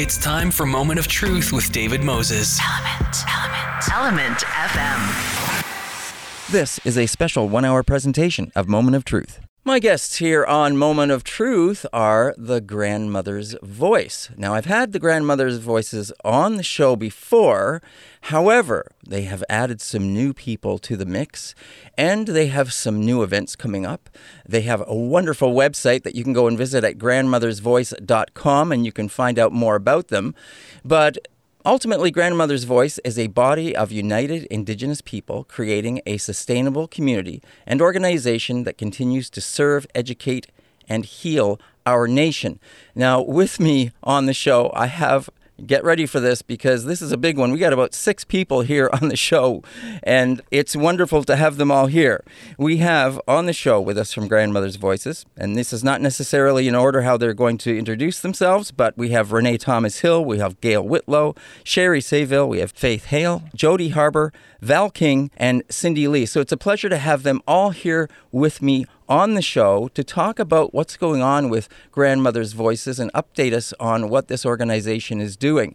[0.00, 2.60] It's time for Moment of Truth with David Moses.
[2.64, 6.52] Element, Element, Element FM.
[6.52, 9.40] This is a special one hour presentation of Moment of Truth.
[9.68, 14.30] My guests here on Moment of Truth are the Grandmother's Voice.
[14.34, 17.82] Now, I've had the Grandmother's Voices on the show before.
[18.22, 21.54] However, they have added some new people to the mix
[21.98, 24.08] and they have some new events coming up.
[24.48, 28.92] They have a wonderful website that you can go and visit at grandmothersvoice.com and you
[28.92, 30.34] can find out more about them.
[30.82, 31.18] But
[31.66, 37.82] Ultimately, Grandmother's Voice is a body of united Indigenous people creating a sustainable community and
[37.82, 40.46] organization that continues to serve, educate,
[40.88, 42.60] and heal our nation.
[42.94, 45.28] Now, with me on the show, I have
[45.66, 47.52] get ready for this because this is a big one.
[47.52, 49.62] We got about six people here on the show,
[50.02, 52.24] and it's wonderful to have them all here.
[52.58, 56.68] We have on the show with us from Grandmother's Voices, and this is not necessarily
[56.68, 60.38] in order how they're going to introduce themselves, but we have Renee Thomas Hill, we
[60.38, 61.34] have Gail Whitlow,
[61.64, 66.26] Sherry Sayville, we have Faith Hale, Jody Harbor, Val King, and Cindy Lee.
[66.26, 70.04] So it's a pleasure to have them all here with me on the show to
[70.04, 75.20] talk about what's going on with Grandmother's Voices and update us on what this organization
[75.20, 75.74] is doing.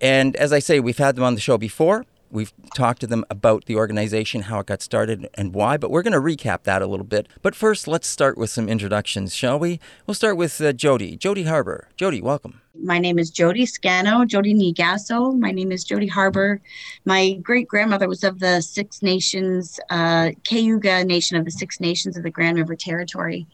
[0.00, 2.06] And as I say, we've had them on the show before.
[2.30, 6.02] We've talked to them about the organization, how it got started, and why, but we're
[6.02, 7.26] going to recap that a little bit.
[7.42, 9.80] But first, let's start with some introductions, shall we?
[10.06, 11.16] We'll start with uh, Jody.
[11.16, 11.88] Jody Harbor.
[11.96, 12.60] Jody, welcome.
[12.82, 15.36] My name is Jody Scano, Jody Nigasso.
[15.38, 16.60] My name is Jody Harbor.
[17.04, 22.16] My great grandmother was of the Six Nations, uh, Cayuga Nation of the Six Nations
[22.16, 23.46] of the Grand River Territory.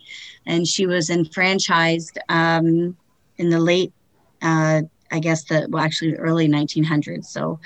[0.45, 2.97] And she was enfranchised um,
[3.39, 3.93] in the late
[4.43, 7.27] uh, I guess the well actually early 1900s.
[7.27, 7.59] So,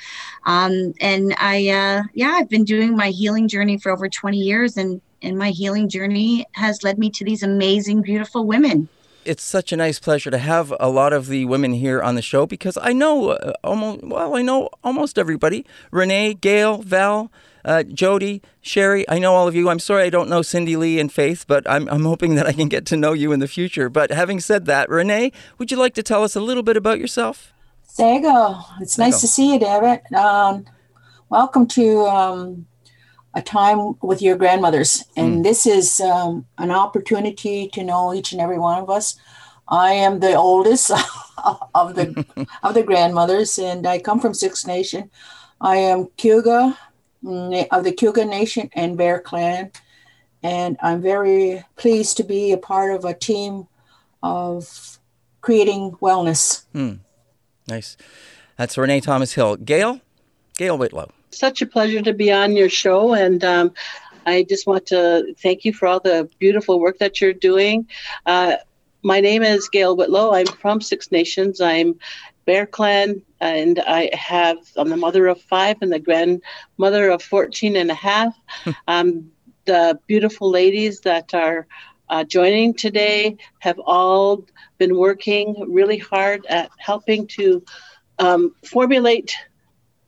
[0.44, 4.76] um, and I uh, yeah I've been doing my healing journey for over 20 years,
[4.76, 8.88] and and my healing journey has led me to these amazing, beautiful women.
[9.24, 12.22] It's such a nice pleasure to have a lot of the women here on the
[12.22, 15.66] show because I know uh, almost well I know almost everybody.
[15.90, 17.30] Renee, Gail, Val
[17.64, 19.68] uh, Jody, Sherry, I know all of you.
[19.68, 22.52] I'm sorry I don't know Cindy Lee and Faith, but I'm, I'm hoping that I
[22.52, 23.88] can get to know you in the future.
[23.88, 26.98] But having said that, Renee, would you like to tell us a little bit about
[26.98, 27.52] yourself?
[27.82, 29.06] Sego, it's Sego.
[29.06, 30.00] nice to see you, David.
[30.14, 30.64] Um,
[31.28, 32.66] welcome to um,
[33.34, 35.04] a time with your grandmothers.
[35.16, 35.42] And mm.
[35.42, 39.18] this is um, an opportunity to know each and every one of us.
[39.68, 40.90] I am the oldest
[41.74, 42.24] of the
[42.62, 45.10] of the grandmothers, and I come from Six Nation.
[45.60, 46.76] I am Cayuga
[47.24, 49.70] of the Cayuga Nation and Bear Clan.
[50.42, 53.66] And I'm very pleased to be a part of a team
[54.22, 54.98] of
[55.40, 56.64] creating wellness.
[56.72, 56.94] Hmm.
[57.68, 57.96] Nice.
[58.56, 59.56] That's Renee Thomas Hill.
[59.56, 60.00] Gail?
[60.56, 61.10] Gail Whitlow.
[61.30, 63.14] Such a pleasure to be on your show.
[63.14, 63.72] And um,
[64.26, 67.86] I just want to thank you for all the beautiful work that you're doing.
[68.26, 68.56] Uh,
[69.02, 70.32] my name is Gail Whitlow.
[70.34, 71.60] I'm from Six Nations.
[71.60, 71.98] I'm
[72.50, 77.76] Bear Clan, and I have, I'm the mother of five and the grandmother of 14
[77.76, 78.34] and a half.
[78.88, 79.30] um,
[79.66, 81.68] the beautiful ladies that are
[82.08, 84.44] uh, joining today have all
[84.78, 87.64] been working really hard at helping to
[88.18, 89.36] um, formulate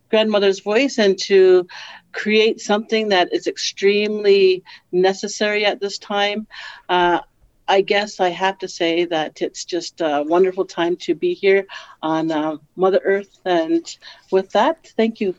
[0.09, 1.65] grandmother's voice and to
[2.11, 6.45] create something that is extremely necessary at this time.
[6.89, 7.21] Uh,
[7.67, 11.65] I guess I have to say that it's just a wonderful time to be here
[12.01, 13.39] on uh, Mother Earth.
[13.45, 13.85] And
[14.31, 15.35] with that, thank you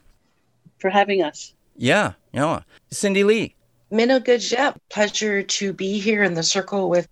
[0.78, 1.54] for having us.
[1.76, 2.60] Yeah, yeah.
[2.90, 3.54] Cindy Lee.
[3.92, 7.08] Minogajep, pleasure to be here in the circle with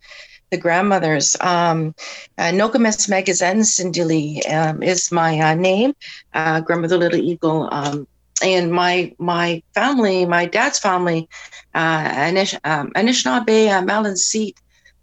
[0.50, 1.36] the grandmothers.
[1.40, 1.94] Um,
[2.38, 5.94] uh, Nokomis Magazen Cindy Lee um, is my uh, name,
[6.34, 7.68] uh, Grandmother Little Eagle.
[7.72, 8.06] Um,
[8.42, 11.28] and my my family, my dad's family,
[11.74, 14.56] uh, Anish, um, Anishinaabe, uh, Maliseet,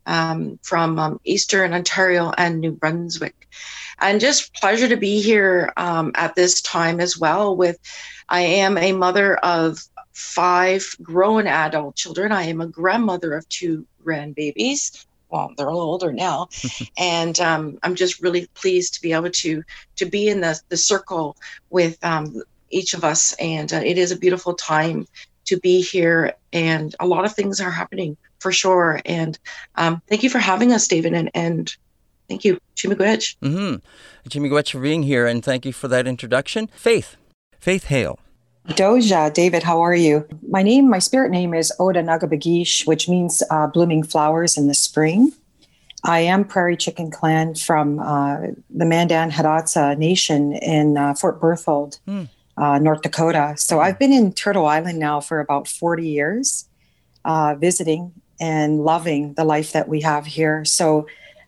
[0.09, 3.47] um, from um, Eastern Ontario and New Brunswick.
[3.99, 7.55] And just pleasure to be here um, at this time as well.
[7.55, 7.77] With
[8.27, 9.79] I am a mother of
[10.13, 12.31] five grown adult children.
[12.31, 15.05] I am a grandmother of two grandbabies.
[15.29, 16.49] Well, they're a little older now,
[16.97, 19.63] and um, I'm just really pleased to be able to
[19.97, 21.37] to be in the the circle
[21.69, 22.41] with um,
[22.71, 23.33] each of us.
[23.33, 25.07] And uh, it is a beautiful time
[25.49, 29.01] to be here, and a lot of things are happening for sure.
[29.05, 29.37] And
[29.75, 31.75] um, thank you for having us, David, and, and
[32.27, 33.35] thank you, Chimigwech.
[33.41, 34.29] Mm-hmm.
[34.29, 36.67] Chimigwech for being here, and thank you for that introduction.
[36.67, 37.17] Faith,
[37.59, 38.19] Faith Hale.
[38.69, 40.27] Doja, David, how are you?
[40.47, 44.75] My name, my spirit name is Oda Nagabagish, which means uh, blooming flowers in the
[44.75, 45.31] spring.
[46.03, 48.37] I am Prairie Chicken Clan from uh,
[48.69, 52.29] the Mandan Hidatsa Nation in uh, Fort Berthold, mm.
[52.59, 53.53] North Dakota.
[53.57, 56.67] So I've been in Turtle Island now for about 40 years,
[57.25, 60.65] uh, visiting and loving the life that we have here.
[60.65, 61.07] So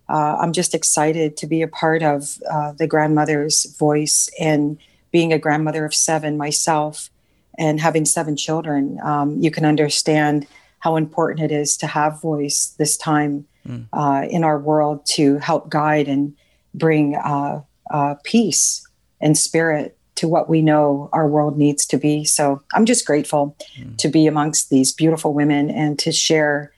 [0.10, 4.78] uh, I'm just excited to be a part of uh, the grandmother's voice and
[5.12, 7.10] being a grandmother of seven myself
[7.58, 9.00] and having seven children.
[9.04, 10.48] Um, you can understand
[10.80, 13.88] how important it is to have voice this time mm.
[13.94, 16.36] uh, in our world to help guide and
[16.74, 17.62] bring uh,
[17.92, 18.86] uh, peace
[19.22, 22.24] and spirit to what we know our world needs to be.
[22.24, 23.98] So I'm just grateful mm.
[23.98, 26.72] to be amongst these beautiful women and to share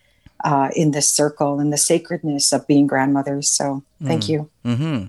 [0.45, 3.50] uh, in this circle and the sacredness of being grandmothers.
[3.50, 4.30] So thank mm.
[4.30, 4.50] you.
[4.63, 5.06] Mm-hmm.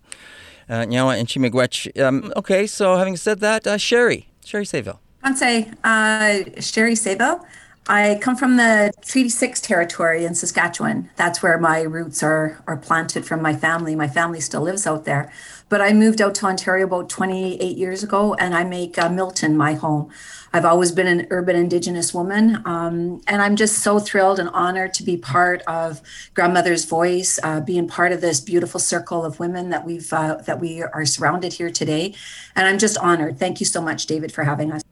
[0.68, 1.76] Uh, Nyawa and Chimigwech.
[2.02, 4.98] Um, okay, so having said that, uh, Sherry, Sherry Sayville.
[5.22, 7.40] I'd uh, Sherry Sayville.
[7.86, 11.10] I come from the Treaty 6 territory in Saskatchewan.
[11.14, 13.94] That's where my roots are, are planted from my family.
[13.94, 15.30] My family still lives out there.
[15.68, 19.56] But I moved out to Ontario about 28 years ago and I make uh, Milton
[19.56, 20.10] my home.
[20.52, 22.62] I've always been an urban Indigenous woman.
[22.64, 26.00] Um, and I'm just so thrilled and honored to be part of
[26.34, 30.60] Grandmother's Voice, uh, being part of this beautiful circle of women that, we've, uh, that
[30.60, 32.14] we are surrounded here today.
[32.54, 33.38] And I'm just honored.
[33.38, 34.82] Thank you so much, David, for having us.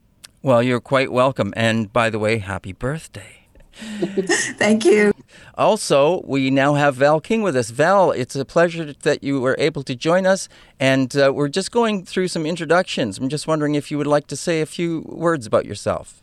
[0.42, 1.54] Well, you're quite welcome.
[1.56, 3.41] And by the way, happy birthday.
[4.58, 5.12] Thank you.
[5.54, 7.70] Also, we now have Val King with us.
[7.70, 10.48] Val, it's a pleasure that you were able to join us.
[10.78, 13.18] And uh, we're just going through some introductions.
[13.18, 16.22] I'm just wondering if you would like to say a few words about yourself.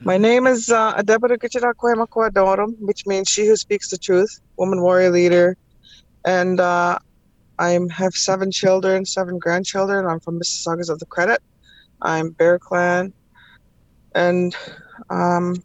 [0.00, 5.10] My name is uh, Adebara Dorum, which means she who speaks the truth, woman warrior
[5.10, 5.56] leader.
[6.24, 6.98] And uh,
[7.58, 10.06] I have seven children, seven grandchildren.
[10.06, 11.42] I'm from Mississaugas of the Credit.
[12.02, 13.12] I'm Bear Clan
[14.16, 14.56] and
[15.10, 15.62] um,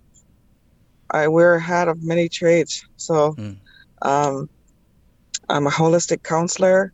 [1.12, 2.86] I wear a hat of many trades.
[2.98, 3.58] So mm.
[4.02, 4.50] um,
[5.50, 6.94] I'm a holistic counselor.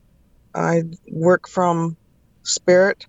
[0.56, 1.96] I work from
[2.44, 3.06] spirit.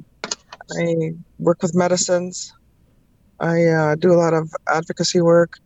[0.79, 2.53] I work with medicines.
[3.41, 5.59] I uh, do a lot of advocacy work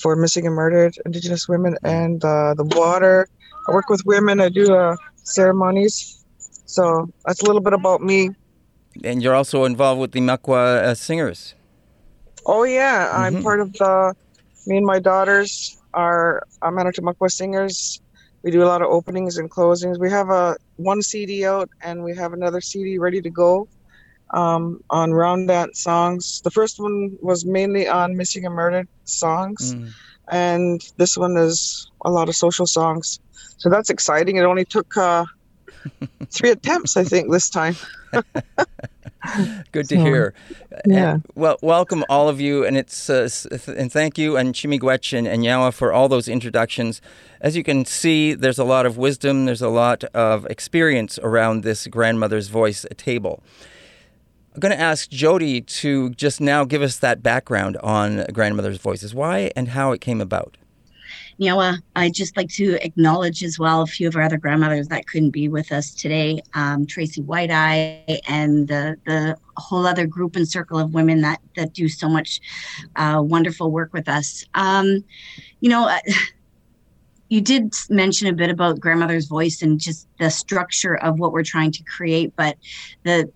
[0.00, 1.86] for missing and murdered Indigenous women hmm.
[1.86, 3.28] and uh, the water.
[3.68, 4.40] I work with women.
[4.40, 6.24] I do uh, ceremonies.
[6.66, 8.30] So that's a little bit about me.
[9.04, 11.54] And you're also involved with the Makwa uh, singers.
[12.46, 13.36] Oh yeah, mm-hmm.
[13.36, 14.14] I'm part of the.
[14.64, 18.00] Me and my daughters are I'm Manitomakwa singers.
[18.42, 19.98] We do a lot of openings and closings.
[19.98, 23.68] We have a one CD out, and we have another CD ready to go
[24.30, 26.40] um, on round dance songs.
[26.42, 29.90] The first one was mainly on missing and murdered songs, mm.
[30.30, 33.20] and this one is a lot of social songs.
[33.58, 34.36] So that's exciting.
[34.36, 35.24] It only took uh,
[36.30, 37.76] three attempts, I think, this time.
[39.72, 40.34] Good to hear.
[40.86, 41.14] Yeah.
[41.14, 43.28] And, well, welcome all of you, and it's uh,
[43.68, 47.00] and thank you and Chimigwech and, and Yawa for all those introductions.
[47.40, 51.62] As you can see, there's a lot of wisdom, there's a lot of experience around
[51.62, 53.42] this grandmother's voice table.
[54.54, 59.14] I'm going to ask Jody to just now give us that background on grandmother's voices,
[59.14, 60.58] why and how it came about.
[61.40, 65.06] Nyawa, I'd just like to acknowledge as well a few of our other grandmothers that
[65.06, 66.42] couldn't be with us today.
[66.54, 71.40] Um, Tracy White Eye and the, the whole other group and circle of women that,
[71.56, 72.40] that do so much
[72.96, 74.44] uh, wonderful work with us.
[74.54, 75.04] Um,
[75.60, 75.98] you know, uh,
[77.28, 81.42] you did mention a bit about grandmother's voice and just the structure of what we're
[81.42, 82.58] trying to create, but
[83.04, 83.30] the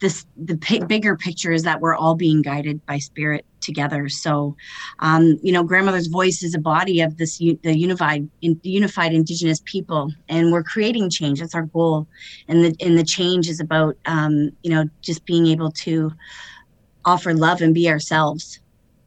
[0.00, 4.08] this the p- bigger picture is that we're all being guided by spirit together.
[4.08, 4.56] So
[5.00, 9.60] um, you know grandmother's voice is a body of this the unified in, unified indigenous
[9.64, 11.40] people and we're creating change.
[11.40, 12.06] That's our goal.
[12.48, 16.12] And the and the change is about um, you know just being able to
[17.04, 18.60] offer love and be ourselves.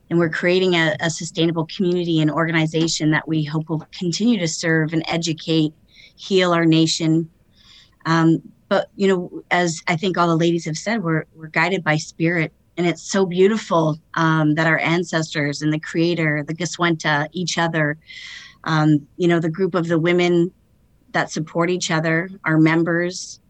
[0.10, 4.48] And we're creating a, a sustainable community and organization that we hope will continue to
[4.48, 5.74] serve and educate
[6.18, 7.30] heal our nation.
[8.06, 8.42] Um,
[8.72, 11.98] but you know as i think all the ladies have said we're we're guided by
[11.98, 17.58] spirit and it's so beautiful um, that our ancestors and the creator the Giswenta, each
[17.58, 17.98] other.
[18.64, 20.52] Um, you know the group of the women
[21.14, 23.42] that support each other our members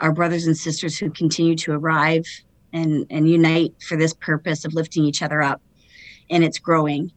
[0.00, 2.24] our brothers and sisters who continue to arrive
[2.72, 5.62] and and unite for this purpose of lifting each other up.
[6.30, 7.12] And it's growing.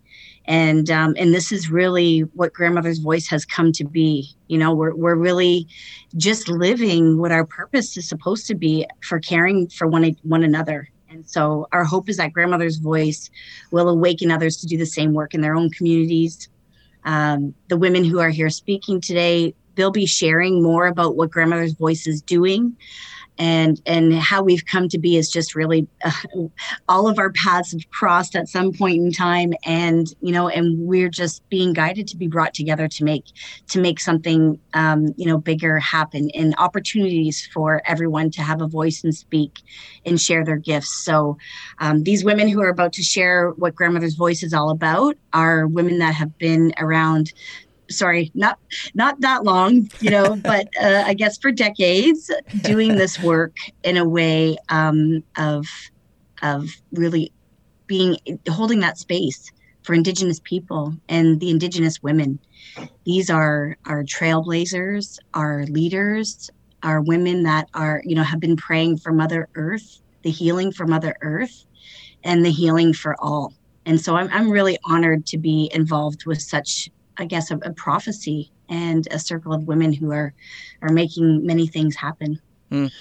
[0.46, 4.30] And um, and this is really what grandmother's voice has come to be.
[4.48, 5.68] You know we're, we're really
[6.16, 10.90] just living what our purpose is supposed to be for caring for one one another
[11.10, 13.30] and so our hope is that grandmother's voice
[13.72, 16.50] will awaken others to do the same work in their own communities.
[17.06, 21.74] Um, the women who are here speaking today they'll be sharing more about what grandmother's
[21.74, 22.76] voice is doing
[23.38, 26.12] and and how we've come to be is just really uh,
[26.90, 29.54] all of our paths have crossed at some point in time.
[29.66, 33.26] And you know and we're just being guided to be brought together to make
[33.70, 38.68] to make something um, you know bigger happen and opportunities for everyone to have a
[38.68, 39.60] voice and speak
[40.06, 41.04] and share their gifts.
[41.04, 41.38] So
[41.80, 45.68] um, these women who are about to share what grandmother's voice is all about are
[45.68, 47.34] women that have been around
[47.90, 48.60] sorry, not
[48.94, 53.98] not that long, you know, but uh, I guess for decades, doing this work in
[53.98, 55.66] a way um, of
[56.42, 57.32] of really
[57.88, 58.18] being
[58.50, 59.52] holding that space
[59.84, 62.40] for Indigenous people and the Indigenous women.
[63.06, 66.50] These are our trailblazers, our leaders,
[66.84, 70.86] our women that are you know have been praying for Mother Earth, the healing for
[70.86, 71.66] Mother Earth,
[72.24, 73.54] and the healing for all.
[73.86, 77.74] And so I'm, I'm really honored to be involved with such I guess, a, a
[77.74, 80.34] prophecy and a circle of women who are
[80.82, 82.40] are making many things happen.
[82.72, 82.92] Mm.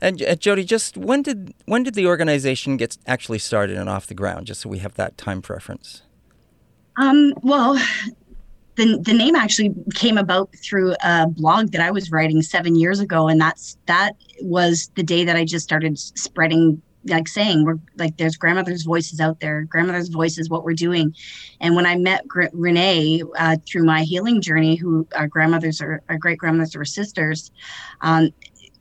[0.00, 4.06] And uh, Jody, just when did when did the organization get actually started and off
[4.06, 4.46] the ground?
[4.46, 6.02] Just so we have that time preference.
[6.96, 7.74] Um, well,
[8.76, 13.00] the the name actually came about through a blog that I was writing seven years
[13.00, 17.78] ago, and that's that was the day that I just started spreading like saying we're
[17.96, 21.14] like there's grandmother's voices out there grandmother's voice is what we're doing
[21.60, 26.02] and when i met Gr- renee uh, through my healing journey who our grandmothers are
[26.08, 27.50] our great grandmothers were sisters
[28.00, 28.30] um,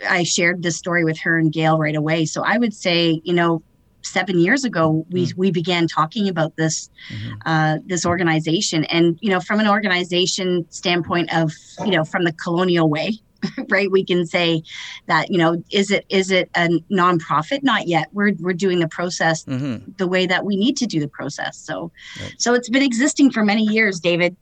[0.09, 3.33] i shared this story with her and gail right away so i would say you
[3.33, 3.61] know
[4.03, 5.39] seven years ago we mm-hmm.
[5.39, 7.33] we began talking about this mm-hmm.
[7.45, 11.53] uh, this organization and you know from an organization standpoint of
[11.85, 13.13] you know from the colonial way
[13.69, 14.63] right we can say
[15.07, 17.63] that you know is it is it a nonprofit?
[17.63, 18.09] Not yet.
[18.13, 19.91] We're we're doing the process mm-hmm.
[19.97, 21.57] the way that we need to do the process.
[21.57, 22.33] So right.
[22.37, 24.35] so it's been existing for many years david.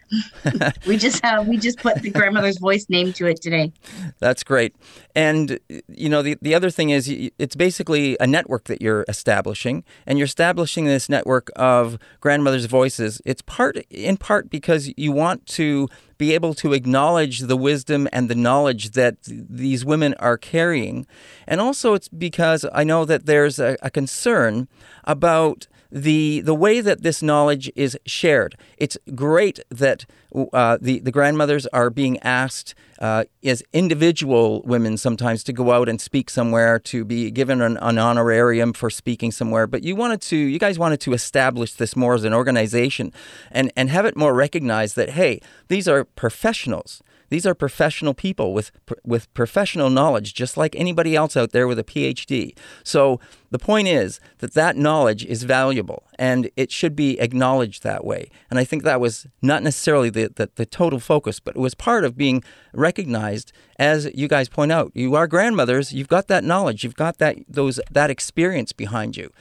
[0.86, 3.72] We just have we just put the grandmother's voice name to it today.
[4.20, 4.75] That's great.
[5.15, 9.84] And you know the, the other thing is it's basically a network that you're establishing
[10.06, 13.22] and you're establishing this network of grandmother's voices.
[13.25, 15.89] It's part in part because you want to
[16.20, 21.08] be able to acknowledge the wisdom and the knowledge that these women are carrying.
[21.48, 24.68] And also, it's because I know that there's a, a concern
[25.06, 28.55] about the the way that this knowledge is shared.
[28.77, 30.05] It's great that
[30.53, 35.89] uh, the the grandmothers are being asked uh, as individual women sometimes to go out
[35.89, 39.65] and speak somewhere to be given an, an, honorarium for speaking somewhere.
[39.65, 43.12] But you wanted to you guys wanted to establish this more as an organization
[43.51, 47.01] and and have it more recognized that hey these are professionals.
[47.30, 48.72] These are professional people with
[49.04, 52.58] with professional knowledge, just like anybody else out there with a PhD.
[52.84, 53.20] So
[53.52, 58.30] the point is that that knowledge is valuable and it should be acknowledged that way.
[58.50, 61.74] And I think that was not necessarily the, the, the total focus, but it was
[61.74, 62.44] part of being
[62.74, 63.52] recognized.
[63.78, 65.94] As you guys point out, you are grandmothers.
[65.94, 66.84] You've got that knowledge.
[66.84, 69.32] You've got that those that experience behind you.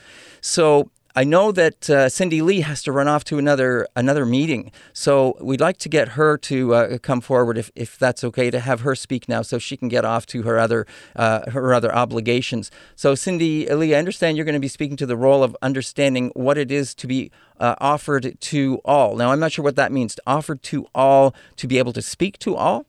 [0.41, 4.71] So I know that uh, Cindy Lee has to run off to another another meeting,
[4.93, 8.61] so we'd like to get her to uh, come forward if, if that's okay to
[8.61, 11.93] have her speak now, so she can get off to her other uh, her other
[11.93, 12.71] obligations.
[12.95, 16.31] So Cindy Lee, I understand you're going to be speaking to the role of understanding
[16.35, 19.17] what it is to be uh, offered to all.
[19.17, 20.15] Now I'm not sure what that means.
[20.15, 22.85] To offered to all, to be able to speak to all.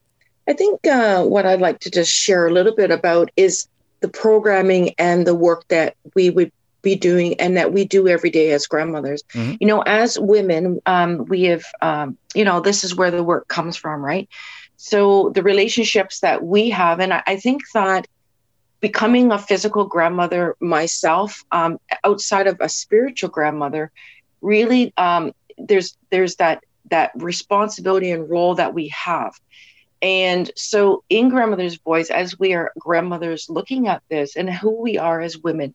[0.46, 3.66] I think uh, what I'd like to just share a little bit about is
[3.98, 8.30] the programming and the work that we would be doing and that we do every
[8.30, 9.22] day as grandmothers.
[9.34, 9.54] Mm-hmm.
[9.60, 13.48] You know, as women, um, we have, um, you know, this is where the work
[13.48, 14.28] comes from, right?
[14.76, 18.06] So the relationships that we have, and I, I think that
[18.80, 23.90] becoming a physical grandmother myself, um, outside of a spiritual grandmother,
[24.40, 29.34] really, um, there's there's that that responsibility and role that we have.
[30.02, 34.96] And so, in Grandmother's Voice, as we are grandmothers looking at this and who we
[34.96, 35.74] are as women,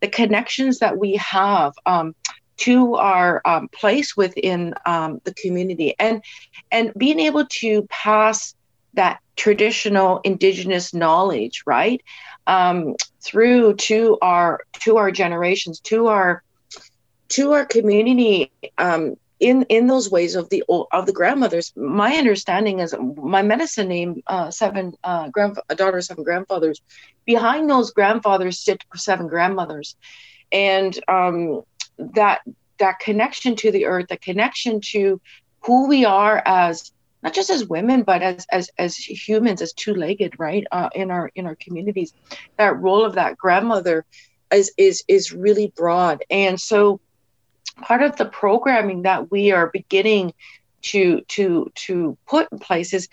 [0.00, 2.14] the connections that we have um,
[2.58, 5.94] to our um, place within um, the community.
[5.98, 6.22] And
[6.70, 8.54] and being able to pass
[8.94, 12.02] that traditional indigenous knowledge right?
[12.46, 16.42] Um, through to our to our generations to our
[17.28, 22.80] to our community um, in in those ways of the of the grandmothers my understanding
[22.80, 26.80] is my medicine name uh, seven uh, grand daughter seven grandfathers
[27.26, 29.96] behind those grandfathers sit seven grandmothers.
[30.52, 31.62] And um,
[31.98, 32.40] that
[32.78, 35.20] that connection to the earth the connection to
[35.60, 40.38] who we are as not just as women but as as as humans as two-legged
[40.38, 42.12] right uh, in our in our communities
[42.58, 44.04] that role of that grandmother
[44.52, 46.24] is is is really broad.
[46.30, 47.00] And so
[47.82, 50.32] part of the programming that we are beginning
[50.82, 53.08] to to to put in place is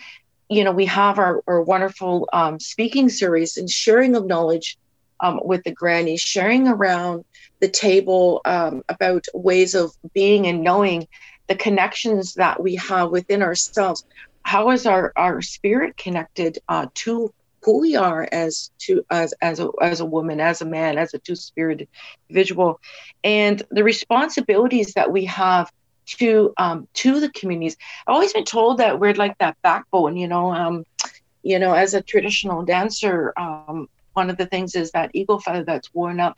[0.49, 4.77] you know we have our, our wonderful um, speaking series and sharing of knowledge
[5.19, 7.25] um, with the grannies sharing around
[7.59, 11.07] the table um, about ways of being and knowing
[11.47, 14.05] the connections that we have within ourselves.
[14.43, 19.59] How is our our spirit connected uh, to who we are as to as as
[19.59, 21.87] a, as a woman as a man as a two-spirited
[22.29, 22.79] individual
[23.23, 25.71] and the responsibilities that we have
[26.05, 27.77] to um, to the communities.
[28.05, 30.51] I've always been told that we're like that backbone, you know.
[30.51, 30.85] Um,
[31.43, 35.63] you know, as a traditional dancer, um, one of the things is that eagle feather
[35.63, 36.37] that's worn up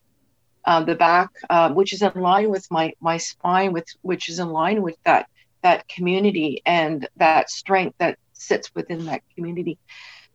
[0.66, 4.40] uh, the back, uh, which is in line with my my spine, with which is
[4.40, 5.28] in line with that
[5.62, 9.78] that community and that strength that sits within that community.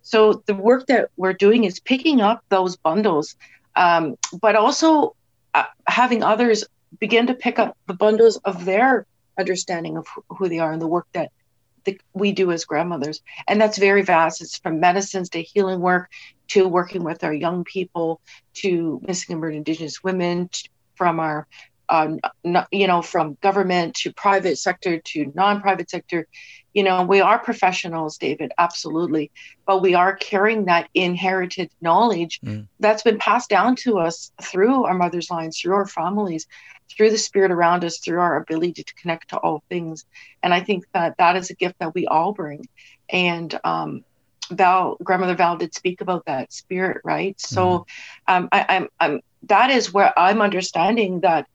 [0.02, 3.36] So the work that we're doing is picking up those bundles,
[3.76, 5.14] um, but also
[5.54, 6.64] uh, having others
[6.98, 9.06] begin to pick up the bundles of their
[9.38, 11.30] understanding of who they are and the work that
[11.84, 13.22] the, we do as grandmothers.
[13.48, 14.42] And that's very vast.
[14.42, 16.10] It's from medicines to healing work
[16.48, 18.20] to working with our young people
[18.54, 21.46] to missing and murdered Indigenous women, to, from our
[21.90, 22.20] um,
[22.70, 26.26] you know, from government to private sector to non-private sector.
[26.72, 29.30] You know, we are professionals, David, absolutely,
[29.66, 32.66] but we are carrying that inherited knowledge mm.
[32.78, 36.46] that's been passed down to us through our mother's lines, through our families,
[36.88, 40.04] through the spirit around us, through our ability to connect to all things.
[40.42, 42.68] And I think that that is a gift that we all bring.
[43.08, 44.04] And um,
[44.50, 47.40] Val, grandmother Val did speak about that spirit, right?
[47.40, 47.86] So,
[48.28, 48.36] mm.
[48.36, 51.46] um, I, I'm, I'm, that is where I'm understanding that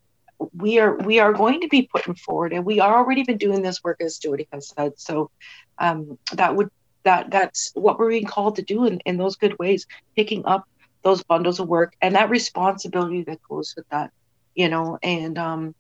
[0.53, 3.61] we are we are going to be putting forward and we are already been doing
[3.61, 4.93] this work as Jody has said.
[4.97, 5.31] So
[5.77, 6.69] um, that would
[7.03, 10.67] that that's what we're being called to do in, in those good ways picking up
[11.03, 14.11] those bundles of work and that responsibility that goes with that
[14.55, 14.97] you know?
[15.03, 15.75] And um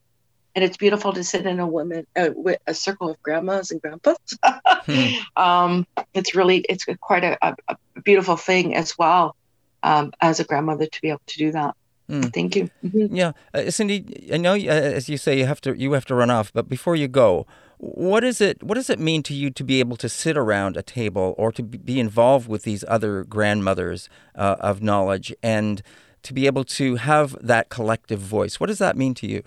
[0.53, 3.81] and it's beautiful to sit in a woman uh, with a circle of grandmas and
[3.81, 4.17] grandpas.
[4.43, 5.07] Hmm.
[5.35, 9.35] um it's really it's quite a, a, a beautiful thing as well
[9.83, 11.75] um, as a grandmother to be able to do that
[12.09, 12.31] Mm.
[12.33, 12.69] Thank you.
[12.83, 13.15] Mm-hmm.
[13.15, 16.15] Yeah, uh, Cindy, I know uh, as you say you have to you have to
[16.15, 17.47] run off, but before you go,
[17.77, 20.77] what is it what does it mean to you to be able to sit around
[20.77, 25.81] a table or to be involved with these other grandmothers uh, of knowledge and
[26.21, 28.59] to be able to have that collective voice?
[28.59, 29.43] What does that mean to you?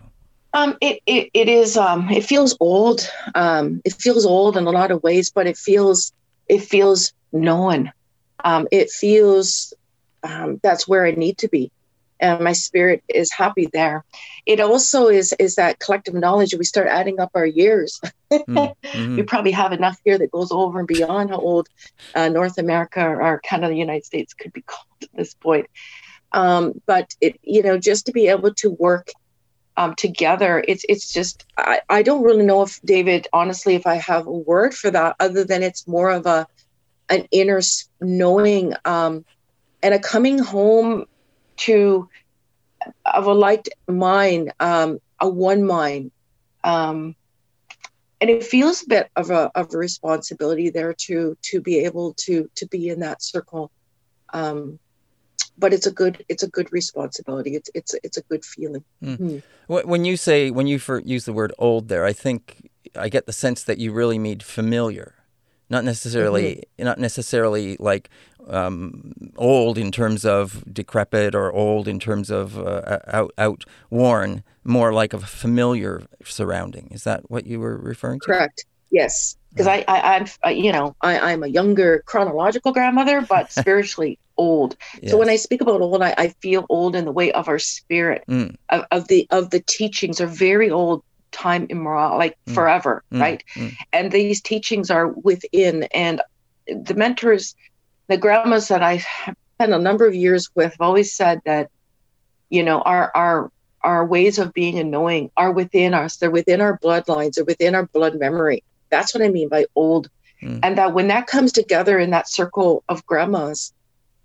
[0.55, 3.09] Um, it, it, it is um, it feels old.
[3.37, 6.13] Um, it feels old in a lot of ways, but it feels
[6.49, 7.93] it feels known.
[8.45, 9.73] Um, it feels
[10.25, 11.71] um, that's where I need to be
[12.21, 14.05] and my spirit is happy there.
[14.47, 16.55] It also is is that collective knowledge.
[16.55, 18.01] We start adding up our years.
[18.31, 19.17] mm-hmm.
[19.17, 21.69] We probably have enough here that goes over and beyond how old
[22.15, 25.67] uh, North America or Canada, the United States could be called at this point.
[26.33, 29.09] Um, but it, you know, just to be able to work
[29.77, 33.95] um, together, it's it's just I, I don't really know if David, honestly, if I
[33.95, 36.47] have a word for that other than it's more of a
[37.09, 37.61] an inner
[38.01, 39.25] knowing um,
[39.83, 41.07] and a coming home
[41.59, 42.09] to
[43.05, 46.11] of a light mind, um, a one mind.
[46.65, 47.15] Um,
[48.21, 52.15] and it feels a bit of a, of a responsibility there to to be able
[52.15, 53.71] to to be in that circle
[54.33, 54.79] um,
[55.57, 59.19] but it's a good it's a good responsibility it's it's it's a good feeling mm.
[59.69, 59.85] Mm.
[59.87, 63.33] when you say when you use the word old there i think i get the
[63.33, 65.15] sense that you really mean familiar
[65.71, 66.85] not necessarily mm-hmm.
[66.85, 68.09] not necessarily like
[68.49, 74.93] um, old in terms of decrepit or old in terms of uh, out outworn, more
[74.93, 76.89] like a familiar surrounding.
[76.91, 78.27] Is that what you were referring to?
[78.27, 78.65] Correct.
[78.91, 83.53] Yes, because I, I, I'm, uh, you know, I, I'm a younger chronological grandmother, but
[83.53, 84.77] spiritually old.
[85.03, 85.11] Yes.
[85.11, 87.59] So when I speak about old, I, I feel old in the way of our
[87.59, 88.57] spirit, mm.
[88.71, 92.55] of, of the of the teachings are very old, time immemorial, like mm.
[92.55, 93.21] forever, mm.
[93.21, 93.45] right?
[93.55, 93.77] Mm.
[93.93, 96.21] And these teachings are within, and
[96.67, 97.55] the mentors,
[98.09, 99.07] the grandmas that I've
[99.57, 101.71] spent a number of years with, have always said that,
[102.51, 106.17] you know, our our our ways of being and knowing are within us.
[106.17, 107.35] They're within our bloodlines.
[107.35, 108.63] They're within our blood memory.
[108.91, 110.11] That's what I mean by old.
[110.43, 110.61] Mm.
[110.63, 113.73] And that when that comes together in that circle of grandmas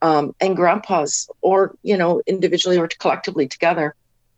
[0.01, 3.95] um, and grandpas, or you know, individually or collectively together,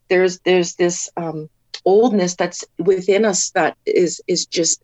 [0.09, 1.49] there's there's this um,
[1.85, 4.83] oldness that's within us that is is just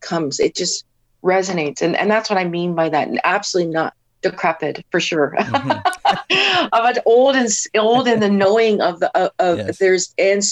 [0.00, 0.84] comes it just
[1.22, 5.34] resonates and and that's what i mean by that and absolutely not decrepit for sure
[5.36, 6.68] mm-hmm.
[6.70, 9.78] but old and old in the knowing of the of, of yes.
[9.78, 10.42] there's and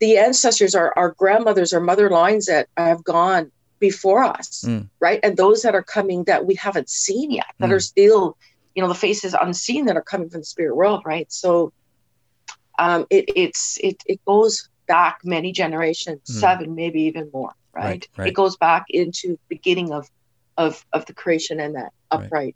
[0.00, 4.88] the ancestors are our grandmothers or mother lines that have gone before us mm.
[5.00, 7.72] right and those that are coming that we haven't seen yet that mm.
[7.72, 8.36] are still
[8.74, 11.72] you know the faces unseen that are coming from the spirit world right so
[12.78, 16.40] um it it's it it goes back many generations, mm.
[16.40, 17.84] seven, maybe even more, right?
[17.84, 18.28] Right, right?
[18.28, 20.08] It goes back into beginning of
[20.56, 22.54] of of the creation and that upright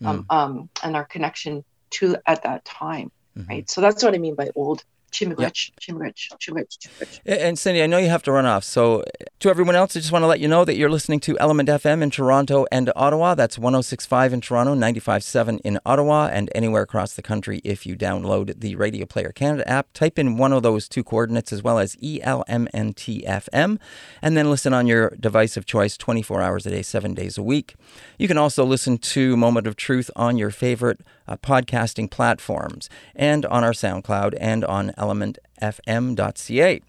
[0.00, 0.08] right.
[0.08, 0.34] um, mm.
[0.34, 3.48] um and our connection to at that time, mm-hmm.
[3.48, 3.70] right?
[3.70, 4.84] So that's what I mean by old.
[5.10, 7.20] Chimigwech, Chimigwech, Chimigwech, Chimigwech.
[7.26, 8.64] And Cindy, I know you have to run off.
[8.64, 9.04] So,
[9.40, 11.68] to everyone else, I just want to let you know that you're listening to Element
[11.68, 13.34] FM in Toronto and Ottawa.
[13.34, 18.60] That's 1065 in Toronto, 957 in Ottawa, and anywhere across the country if you download
[18.60, 19.92] the Radio Player Canada app.
[19.92, 23.78] Type in one of those two coordinates as well as ELMNTFM,
[24.22, 27.42] and then listen on your device of choice 24 hours a day, seven days a
[27.42, 27.74] week.
[28.18, 33.46] You can also listen to Moment of Truth on your favorite uh, podcasting platforms and
[33.46, 36.80] on our SoundCloud and on elementfm.ca.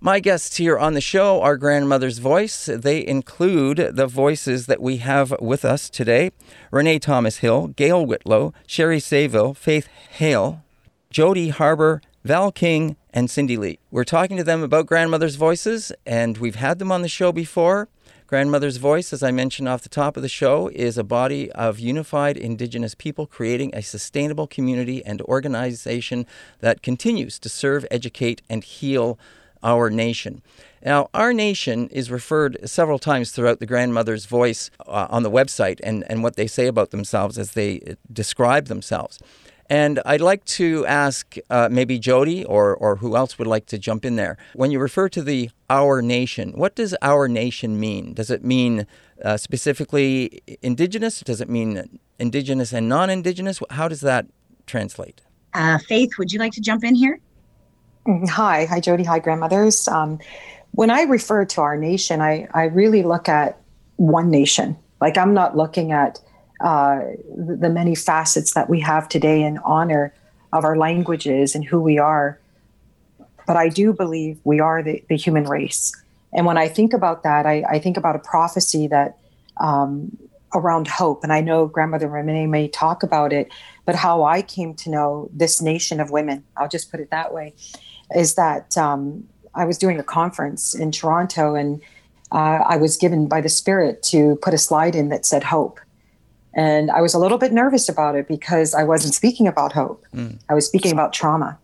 [0.00, 2.66] My guests here on the show are Grandmother's Voice.
[2.66, 6.30] They include the voices that we have with us today
[6.70, 10.62] Renee Thomas Hill, Gail Whitlow, Sherry Saville, Faith Hale,
[11.08, 13.78] Jody Harbor, Val King, and Cindy Lee.
[13.90, 17.88] We're talking to them about Grandmother's Voices, and we've had them on the show before.
[18.34, 21.78] Grandmother's Voice, as I mentioned off the top of the show, is a body of
[21.78, 26.26] unified Indigenous people creating a sustainable community and organization
[26.58, 29.20] that continues to serve, educate, and heal
[29.62, 30.42] our nation.
[30.84, 35.78] Now, our nation is referred several times throughout the Grandmother's Voice uh, on the website
[35.84, 39.20] and, and what they say about themselves as they uh, describe themselves.
[39.70, 43.78] And I'd like to ask uh, maybe Jody or, or who else would like to
[43.78, 44.36] jump in there.
[44.54, 48.14] When you refer to the our nation, what does our nation mean?
[48.14, 48.86] Does it mean
[49.24, 51.20] uh, specifically indigenous?
[51.20, 53.60] Does it mean indigenous and non indigenous?
[53.70, 54.26] How does that
[54.66, 55.22] translate?
[55.54, 57.18] Uh, Faith, would you like to jump in here?
[58.06, 58.66] Mm, hi.
[58.66, 59.04] Hi, Jody.
[59.04, 59.88] Hi, grandmothers.
[59.88, 60.18] Um,
[60.72, 63.58] when I refer to our nation, I, I really look at
[63.96, 64.76] one nation.
[65.00, 66.20] Like I'm not looking at
[66.60, 67.00] uh,
[67.36, 70.12] the many facets that we have today in honor
[70.52, 72.38] of our languages and who we are.
[73.46, 75.92] But I do believe we are the, the human race.
[76.32, 79.18] And when I think about that, I, I think about a prophecy that
[79.60, 80.16] um,
[80.54, 81.22] around hope.
[81.24, 83.48] And I know Grandmother Renee may talk about it,
[83.84, 87.34] but how I came to know this nation of women, I'll just put it that
[87.34, 87.54] way,
[88.14, 91.80] is that um, I was doing a conference in Toronto and
[92.32, 95.78] uh, I was given by the Spirit to put a slide in that said hope.
[96.54, 100.04] And I was a little bit nervous about it because I wasn't speaking about hope.
[100.14, 100.38] Mm.
[100.48, 101.58] I was speaking about trauma.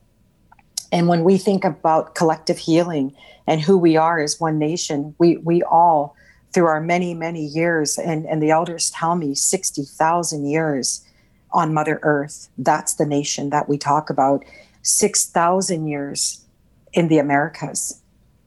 [0.93, 3.15] And when we think about collective healing
[3.47, 6.17] and who we are as one nation, we, we all,
[6.53, 11.07] through our many, many years, and, and the elders tell me 60,000 years
[11.53, 14.45] on Mother Earth, that's the nation that we talk about.
[14.83, 16.45] 6,000 years
[16.93, 18.01] in the Americas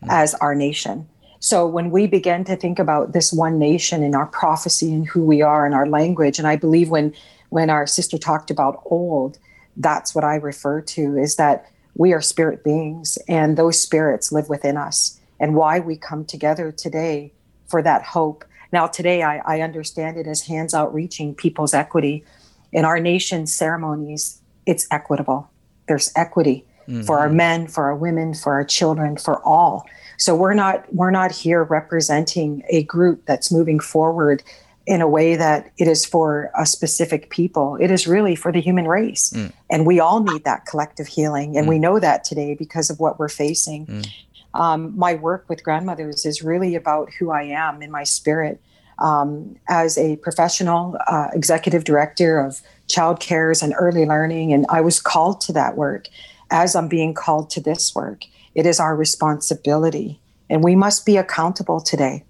[0.04, 0.08] mm.
[0.10, 1.08] as our nation.
[1.44, 5.26] So when we begin to think about this one nation and our prophecy and who
[5.26, 7.14] we are and our language, and I believe when
[7.50, 9.40] when our sister talked about old,
[9.76, 14.48] that's what I refer to is that we are spirit beings and those spirits live
[14.48, 17.34] within us and why we come together today
[17.68, 18.46] for that hope.
[18.72, 22.24] Now today I, I understand it as hands out reaching people's equity.
[22.72, 25.52] In our nation's ceremonies, it's equitable.
[25.90, 27.02] There's equity mm-hmm.
[27.02, 29.86] for our men, for our women, for our children, for all.
[30.24, 34.42] So we're not we're not here representing a group that's moving forward
[34.88, 37.76] in a way that it is for a specific people.
[37.76, 39.34] It is really for the human race.
[39.36, 39.52] Mm.
[39.70, 41.58] And we all need that collective healing.
[41.58, 41.72] And mm.
[41.72, 43.86] we know that today because of what we're facing.
[43.86, 44.08] Mm.
[44.54, 48.62] Um, my work with grandmothers is really about who I am in my spirit.
[49.00, 54.80] Um, as a professional uh, executive director of child cares and early learning, and I
[54.80, 56.08] was called to that work
[56.50, 58.24] as I'm being called to this work.
[58.56, 62.24] It is our responsibility, and we must be accountable today.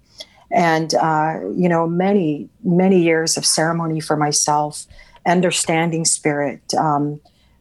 [0.50, 4.86] And, uh, you know, many, many years of ceremony for myself,
[5.26, 7.20] understanding spirit um,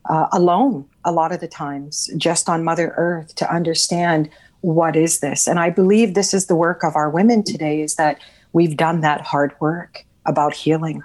[0.10, 4.30] uh, alone, a lot of the times, just on Mother Earth to understand
[4.62, 5.48] what is this.
[5.48, 8.20] And I believe this is the work of our women today is that
[8.54, 11.02] we've done that hard work about healing,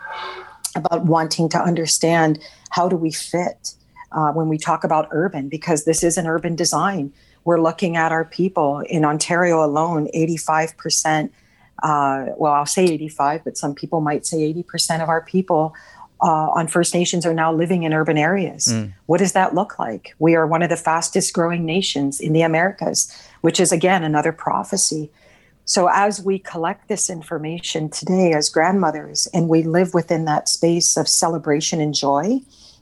[0.77, 2.39] about wanting to understand
[2.71, 3.75] how do we fit
[4.13, 7.13] uh, when we talk about urban, because this is an urban design
[7.49, 11.31] we're looking at our people in Ontario alone, 85%.
[11.83, 15.75] Uh, well, I'll say 85, but some people might say 80% of our people
[16.21, 18.67] uh, on First Nations are now living in urban areas.
[18.67, 18.93] Mm.
[19.07, 20.15] What does that look like?
[20.19, 24.33] We are one of the fastest growing nations in the Americas, which is again another
[24.33, 25.11] prophecy.
[25.65, 30.99] So, as we collect this information today as grandmothers and we live within that space
[30.99, 32.41] of celebration and joy,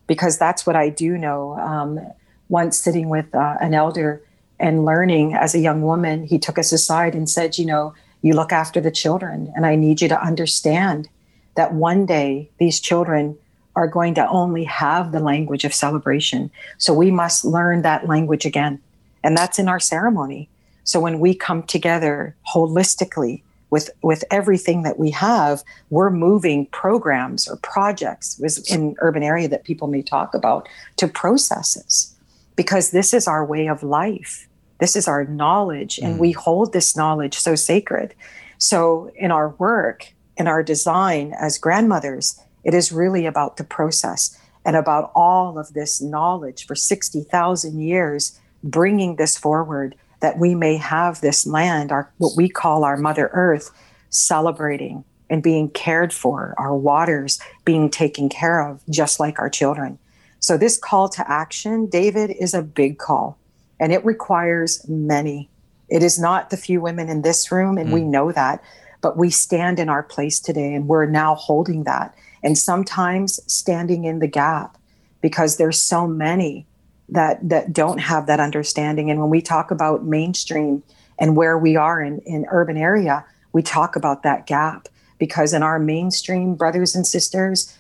[0.09, 1.57] because that's what I do know.
[1.57, 2.01] Um,
[2.49, 4.23] once sitting with uh, an elder
[4.59, 8.35] and learning as a young woman, he took us aside and said, You know, you
[8.35, 11.09] look after the children, and I need you to understand
[11.55, 13.37] that one day these children
[13.75, 16.51] are going to only have the language of celebration.
[16.79, 18.81] So we must learn that language again.
[19.23, 20.49] And that's in our ceremony.
[20.85, 27.49] So when we come together holistically with, with everything that we have, we're moving programs
[27.49, 28.39] or projects
[28.71, 32.16] in urban area that people may talk about to processes
[32.57, 34.49] because this is our way of life.
[34.79, 36.19] This is our knowledge, and mm.
[36.19, 38.15] we hold this knowledge so sacred.
[38.59, 44.39] So, in our work, in our design as grandmothers, it is really about the process
[44.65, 50.77] and about all of this knowledge for 60,000 years, bringing this forward that we may
[50.77, 53.71] have this land, our what we call our Mother Earth,
[54.11, 59.99] celebrating and being cared for, our waters being taken care of, just like our children.
[60.47, 63.37] So, this call to action, David, is a big call
[63.81, 65.51] and it requires many.
[65.89, 67.95] It is not the few women in this room, and mm.
[67.95, 68.63] we know that,
[69.01, 74.05] but we stand in our place today and we're now holding that and sometimes standing
[74.05, 74.79] in the gap
[75.21, 76.65] because there's so many
[77.09, 80.81] that that don't have that understanding and when we talk about mainstream
[81.19, 85.65] and where we are in in urban area we talk about that gap because in
[85.65, 87.77] our mainstream brothers and sisters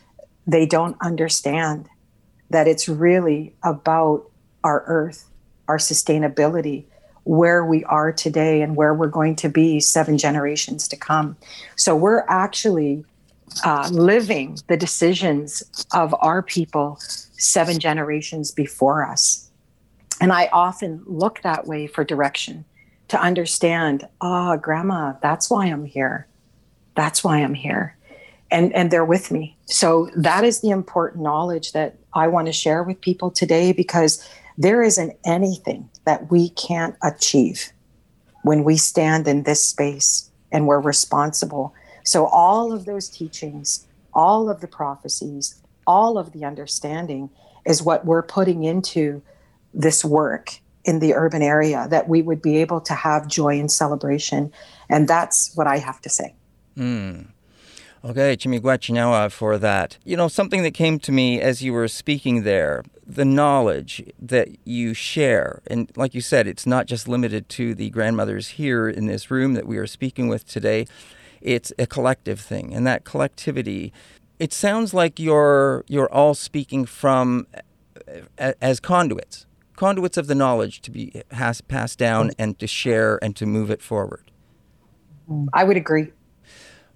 [0.48, 1.88] they don't understand
[2.50, 4.30] that it's really about
[4.62, 5.28] our earth
[5.68, 6.84] our sustainability
[7.24, 11.36] where we are today and where we're going to be seven generations to come.
[11.74, 13.04] So we're actually
[13.64, 19.50] uh, living the decisions of our people seven generations before us.
[20.20, 22.64] And I often look that way for direction
[23.08, 26.26] to understand, ah, oh, grandma, that's why I'm here.
[26.94, 27.96] That's why I'm here.
[28.50, 29.56] And, and they're with me.
[29.66, 34.26] So that is the important knowledge that I want to share with people today because
[34.58, 37.72] there isn't anything that we can't achieve
[38.42, 41.74] when we stand in this space and we're responsible.
[42.04, 47.28] So, all of those teachings, all of the prophecies, all of the understanding
[47.66, 49.20] is what we're putting into
[49.74, 53.70] this work in the urban area that we would be able to have joy and
[53.70, 54.52] celebration.
[54.88, 56.34] And that's what I have to say.
[56.78, 57.26] Mm.
[58.06, 59.98] Okay, Chimigwachinawa uh, for that.
[60.04, 64.48] You know, something that came to me as you were speaking there, the knowledge that
[64.64, 65.60] you share.
[65.66, 69.54] And like you said, it's not just limited to the grandmothers here in this room
[69.54, 70.86] that we are speaking with today.
[71.40, 72.72] It's a collective thing.
[72.72, 73.92] And that collectivity,
[74.38, 77.48] it sounds like you're you're all speaking from
[78.38, 82.34] uh, as conduits, conduits of the knowledge to be has passed down mm.
[82.38, 84.30] and to share and to move it forward.
[85.52, 86.12] I would agree.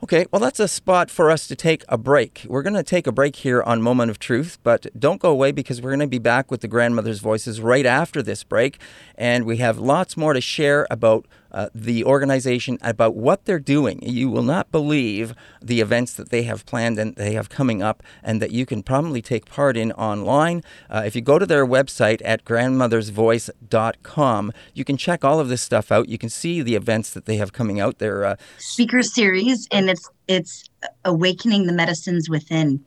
[0.03, 2.47] Okay, well, that's a spot for us to take a break.
[2.49, 5.53] We're going to take a break here on Moment of Truth, but don't go away
[5.53, 8.81] because we're going to be back with the grandmother's voices right after this break.
[9.15, 14.01] And we have lots more to share about uh, the organization about what they're doing.
[14.03, 18.03] You will not believe the events that they have planned and they have coming up,
[18.23, 20.63] and that you can probably take part in online.
[20.89, 25.63] Uh, if you go to their website at grandmothersvoice.com, you can check all of this
[25.63, 26.09] stuff out.
[26.09, 27.99] You can see the events that they have coming out.
[27.99, 30.65] Their uh, speaker series, and it's it's
[31.05, 32.85] awakening the medicines within.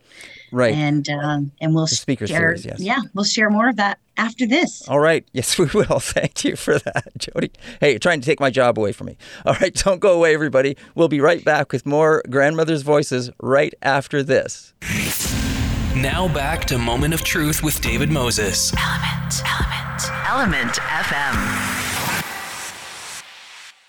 [0.54, 0.76] Right.
[0.76, 2.80] And um, and we'll the speaker share, series, yes.
[2.80, 4.88] Yeah, we'll share more of that after this.
[4.88, 5.28] All right.
[5.34, 6.00] Yes, we will.
[6.00, 7.52] Thank you for that, Jody.
[7.80, 9.18] Hey, you're trying to take my job away from me.
[9.46, 10.78] All right, don't go away, everybody.
[10.96, 14.74] We'll be right back with more grandmother's voices right after this.
[15.96, 18.74] Now back to Moment of Truth with David Moses.
[18.78, 21.83] Element, Element, Element FM.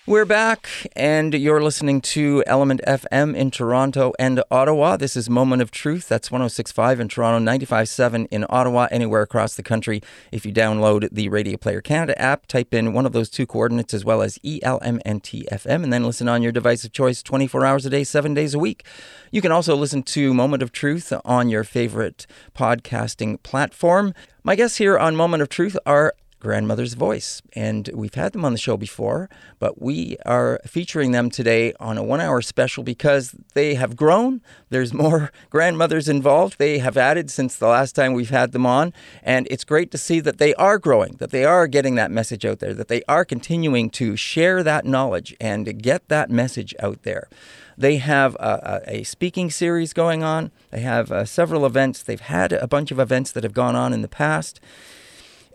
[0.07, 4.97] We're back, and you're listening to Element FM in Toronto and Ottawa.
[4.97, 6.07] This is Moment of Truth.
[6.07, 10.03] That's 1065 in Toronto, 957 in Ottawa, anywhere across the country.
[10.31, 13.95] If you download the Radio Player Canada app, type in one of those two coordinates
[13.95, 17.89] as well as ELMNTFM, and then listen on your device of choice 24 hours a
[17.89, 18.85] day, seven days a week.
[19.31, 24.13] You can also listen to Moment of Truth on your favorite podcasting platform.
[24.43, 26.13] My guests here on Moment of Truth are
[26.45, 27.41] grandmother's voice.
[27.53, 31.97] And we've had them on the show before, but we are featuring them today on
[31.97, 34.41] a one hour special because they have grown.
[34.69, 36.59] There's more grandmothers involved.
[36.59, 38.93] They have added since the last time we've had them on.
[39.23, 42.45] And it's great to see that they are growing, that they are getting that message
[42.45, 47.01] out there, that they are continuing to share that knowledge and get that message out
[47.01, 47.27] there.
[47.75, 50.51] They have a, a, speaking series going on.
[50.69, 52.03] They have uh, several events.
[52.03, 54.59] They've had a bunch of events that have gone on in the past.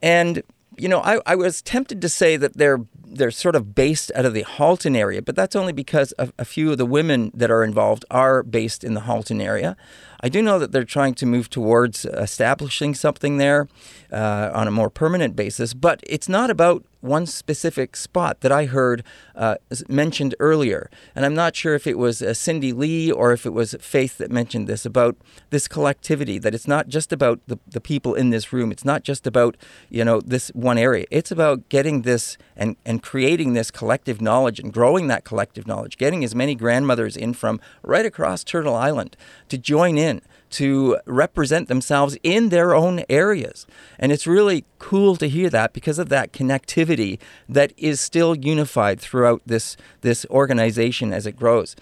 [0.03, 0.43] And
[0.77, 2.81] you know, I, I was tempted to say that they're
[3.13, 6.45] they're sort of based out of the Halton area, but that's only because a, a
[6.45, 9.77] few of the women that are involved are based in the Halton area.
[10.23, 13.69] I do know that they're trying to move towards establishing something there
[14.13, 18.67] uh, on a more permanent basis, but it's not about one specific spot that I
[18.67, 19.03] heard
[19.35, 19.57] uh,
[19.89, 20.91] mentioned earlier.
[21.15, 24.19] And I'm not sure if it was uh, Cindy Lee or if it was Faith
[24.19, 25.17] that mentioned this about
[25.49, 28.71] this collectivity, that it's not just about the, the people in this room.
[28.71, 29.57] It's not just about,
[29.89, 31.07] you know, this one area.
[31.11, 35.97] It's about getting this and, and creating this collective knowledge and growing that collective knowledge,
[35.97, 39.17] getting as many grandmothers in from right across Turtle Island
[39.49, 40.10] to join in
[40.51, 43.67] to represent themselves in their own areas.
[43.99, 49.01] And it's really cool to hear that because of that connectivity that is still unified
[49.01, 51.77] throughout this, this organization as it grows.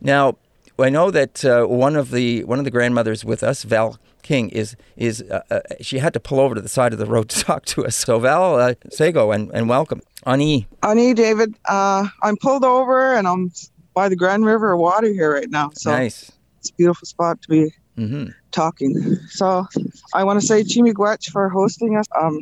[0.00, 0.36] Now,
[0.78, 4.48] I know that uh, one of the one of the grandmothers with us, Val King,
[4.48, 7.28] is is uh, uh, she had to pull over to the side of the road
[7.30, 7.96] to talk to us.
[7.96, 10.66] So Val, uh, Sego and, and welcome, Ani.
[10.82, 13.52] Ani, David, uh, I'm pulled over and I'm
[13.94, 15.70] by the Grand River water here right now.
[15.74, 16.32] So nice.
[16.58, 18.30] It's a beautiful spot to be mm-hmm.
[18.50, 19.16] talking.
[19.28, 19.66] So
[20.14, 22.40] I want to say Chimigwech for hosting us, um,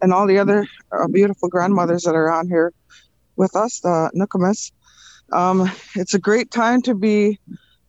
[0.00, 2.72] and all the other uh, beautiful grandmothers that are on here
[3.36, 4.72] with us, the Nokomis.
[5.32, 7.38] Um, it's a great time to be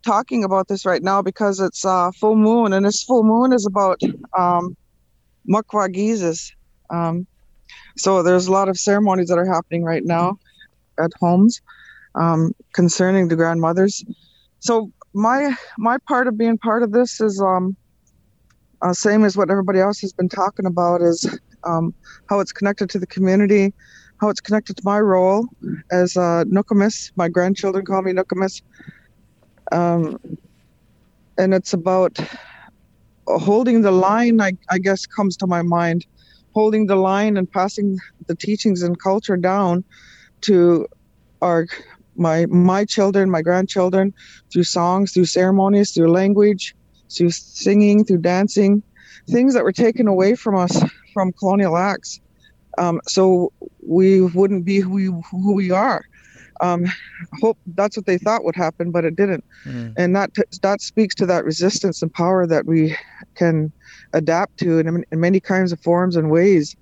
[0.06, 3.66] talking about this right now because it's uh, full moon, and this full moon is
[3.66, 4.02] about
[4.38, 4.76] um,
[6.90, 7.28] Um,
[7.98, 10.40] so there's a lot of ceremonies that are happening right now
[11.00, 11.62] at homes
[12.16, 14.04] um, concerning the grandmothers.
[14.60, 17.76] So my my part of being part of this is um,
[18.82, 21.26] uh, same as what everybody else has been talking about is
[21.66, 21.96] um,
[22.30, 23.74] how it's connected to the community,
[24.20, 25.48] how it's connected to my role
[25.92, 27.12] as uh, Nokomis.
[27.16, 28.62] My grandchildren call me Nokomis.
[29.72, 30.18] Um,
[31.38, 32.20] and it's about
[33.28, 36.06] holding the line, I, I guess, comes to my mind.
[36.54, 37.98] Holding the line and passing
[38.28, 39.84] the teachings and culture down
[40.42, 40.86] to
[41.42, 41.66] our
[42.16, 44.14] my my children, my grandchildren,
[44.52, 46.76] through songs, through ceremonies, through language,
[47.16, 48.84] through singing, through dancing,
[49.30, 52.20] things that were taken away from us from colonial acts.
[52.78, 53.52] Um, so
[53.86, 56.06] we wouldn't be who we, who we are.
[56.62, 56.86] Um,
[57.42, 59.44] hope that's what they thought would happen, but it didn't.
[59.66, 59.94] Mm.
[59.98, 62.96] And that that speaks to that resistance and power that we
[63.36, 63.72] can
[64.14, 66.76] adapt to in, in many kinds of forms and ways.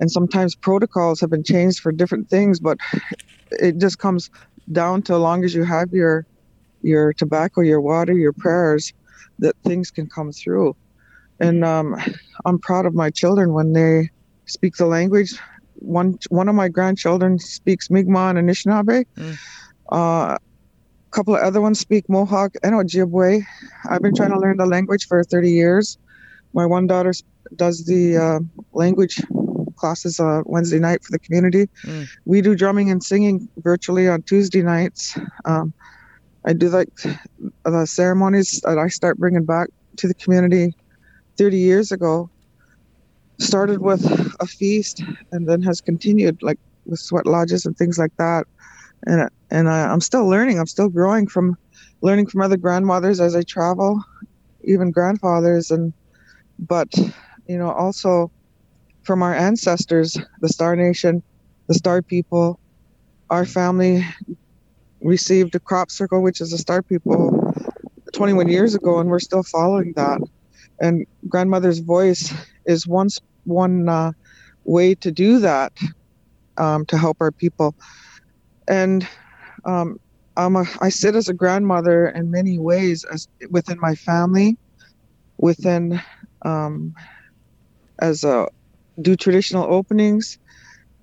[0.00, 2.78] And sometimes protocols have been changed for different things, but
[3.50, 4.30] it just comes
[4.72, 6.26] down to as long as you have your
[6.82, 8.92] your tobacco, your water, your prayers,
[9.40, 10.76] that things can come through.
[11.40, 11.96] And um,
[12.44, 14.10] I'm proud of my children when they
[14.46, 15.34] speak the language.
[15.74, 19.04] One one of my grandchildren speaks Mi'kmaq and Anishinaabe.
[19.16, 19.38] Mm.
[19.90, 23.42] Uh, a couple of other ones speak Mohawk and Ojibwe.
[23.88, 25.96] I've been trying to learn the language for 30 years.
[26.52, 27.12] My one daughter
[27.56, 28.40] does the uh,
[28.72, 29.20] language
[29.78, 31.68] classes uh, Wednesday night for the community.
[31.84, 32.06] Mm.
[32.24, 35.16] We do drumming and singing virtually on Tuesday nights.
[35.44, 35.72] Um,
[36.44, 36.88] I do like
[37.64, 40.74] the ceremonies that I start bringing back to the community
[41.36, 42.30] 30 years ago.
[43.40, 44.04] Started with
[44.40, 48.46] a feast and then has continued like with sweat lodges and things like that.
[49.06, 50.58] And and I, I'm still learning.
[50.58, 51.54] I'm still growing from
[52.02, 54.02] learning from other grandmothers as I travel,
[54.64, 55.92] even grandfathers and
[56.58, 56.88] but
[57.46, 58.30] you know also
[59.08, 61.22] from our ancestors, the Star Nation,
[61.66, 62.60] the Star People.
[63.30, 64.04] Our family
[65.00, 67.54] received a crop circle, which is a Star People,
[68.12, 70.20] 21 years ago, and we're still following that.
[70.82, 72.34] And grandmother's voice
[72.66, 73.08] is one
[73.44, 74.12] one uh,
[74.64, 75.72] way to do that
[76.58, 77.74] um, to help our people.
[78.68, 79.08] And
[79.64, 79.98] um,
[80.36, 84.58] I'm a, I sit as a grandmother in many ways, as within my family,
[85.38, 85.98] within
[86.42, 86.94] um,
[88.00, 88.48] as a
[89.00, 90.38] do traditional openings.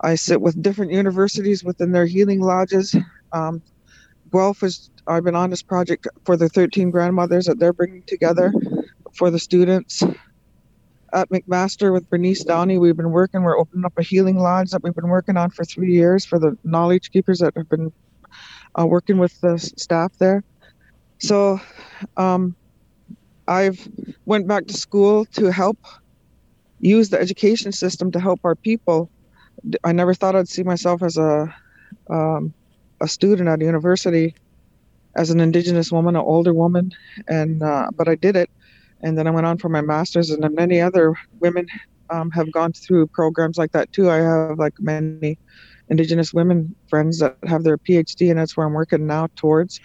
[0.02, 2.96] I sit with different universities within their healing lodges.
[3.32, 3.62] Um,
[4.32, 8.54] Guelph is, I've been on this project for the 13 grandmothers that they're bringing together
[9.14, 10.04] for the students.
[11.14, 14.84] At McMaster with Bernice Downey, we've been working, we're opening up a healing lodge that
[14.84, 17.94] we've been working on for three years for the knowledge keepers that have been
[18.78, 20.44] uh, working with the staff there.
[21.20, 21.62] So
[22.18, 22.56] um,
[23.48, 23.88] I've
[24.26, 25.78] went back to school to help
[26.86, 29.10] use the education system to help our people.
[29.84, 31.54] I never thought I'd see myself as a
[32.10, 32.54] um,
[33.02, 34.36] a student at a university
[35.16, 36.92] as an indigenous woman, an older woman,
[37.28, 38.50] and uh, but I did it,
[39.02, 41.68] and then I went on for my master's, and then many other women
[42.10, 44.10] um, have gone through programs like that too.
[44.10, 45.40] I have like many
[45.90, 49.80] indigenous women friends that have their PhD, and that's where I'm working now towards.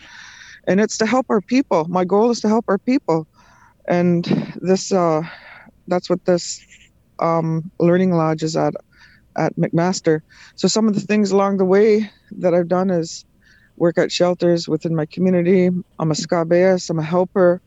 [0.67, 1.87] And it's to help our people.
[1.89, 3.27] My goal is to help our people,
[3.89, 4.25] and
[4.61, 5.23] this uh,
[5.87, 6.61] that's what this
[7.21, 8.75] um, learning lodges at
[9.37, 10.21] at McMaster.
[10.57, 13.25] So some of the things along the way that I've done is
[13.77, 15.71] work at shelters within my community.
[15.99, 17.63] I'm a scabeus, I'm a helper.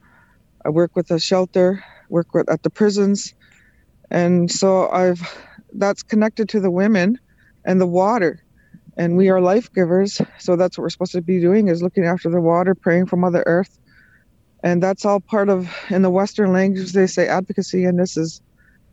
[0.66, 3.34] I work with a shelter, work with at the prisons.
[4.12, 5.22] And so I've
[5.74, 7.18] that's connected to the women
[7.66, 8.40] and the water.
[8.98, 10.22] And we are life givers.
[10.38, 13.18] So that's what we're supposed to be doing is looking after the water, praying for
[13.18, 13.80] Mother Earth.
[14.64, 18.42] And that's all part of in the Western language they say advocacy, and this is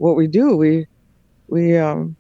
[0.01, 0.57] what we do.
[0.57, 0.87] We
[1.49, 2.17] we um,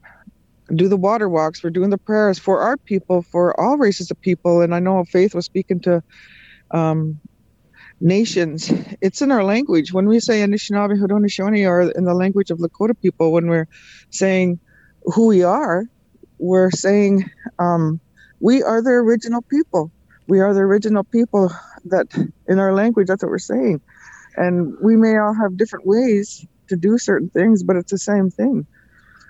[0.75, 1.65] do the water walks.
[1.65, 4.63] We're doing the prayers for our people, for all races of people.
[4.63, 6.03] And I know Faith was speaking to
[6.73, 7.21] um,
[8.01, 8.73] nations.
[9.01, 9.93] It's in our language.
[9.93, 13.67] When we say Anishinaabe, Haudenosaunee, or in the language of Lakota people, when we're
[14.13, 14.61] saying
[15.05, 15.85] who we are,
[16.39, 17.25] we're saying
[17.59, 18.01] um,
[18.41, 19.93] we are the original people.
[20.29, 21.51] We are the original people
[21.87, 22.07] that
[22.49, 23.81] in our language, that's what we're saying.
[24.37, 28.31] And we may all have different ways to do certain things, but it's the same
[28.31, 28.67] thing.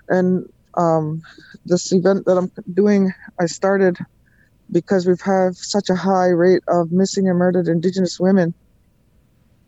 [0.07, 0.45] And
[0.77, 1.21] um,
[1.65, 3.97] this event that I'm doing, I started
[4.71, 8.53] because we've had such a high rate of missing and murdered Indigenous women.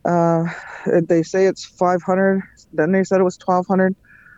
[0.05, 0.45] Uh,
[1.07, 3.95] they say it's 500, then they said it was 1,200.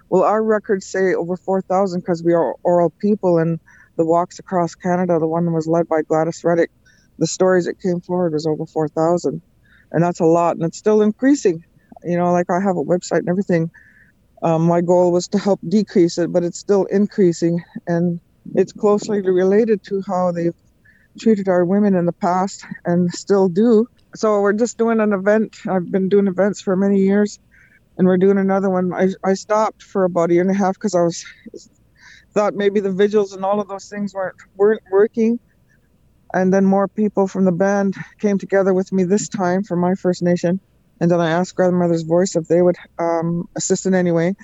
[0.09, 3.59] Well, our records say over 4,000 because we are oral people, and
[3.97, 6.67] the walks across Canada, the one that was led by Gladys Radek,
[7.17, 9.41] the stories that came forward was over 4,000.
[9.91, 11.61] And that's a lot, and it's still increasing.
[12.05, 13.71] You know, like I have a website and everything.
[14.43, 17.63] Um, my goal was to help decrease it, but it's still increasing.
[17.87, 18.19] And
[18.53, 20.55] it's closely related to how they've
[21.19, 23.87] treated our women in the past and still do.
[24.15, 25.55] So we're just doing an event.
[25.67, 27.39] I've been doing events for many years,
[27.97, 28.93] and we're doing another one.
[28.93, 31.25] I, I stopped for about a year and a half because I was
[32.33, 35.39] thought maybe the vigils and all of those things weren't weren't working.
[36.33, 39.95] And then more people from the band came together with me this time for my
[39.95, 40.59] First Nation.
[40.99, 44.35] And then I asked Grandmother's Voice if they would um, assist in any way.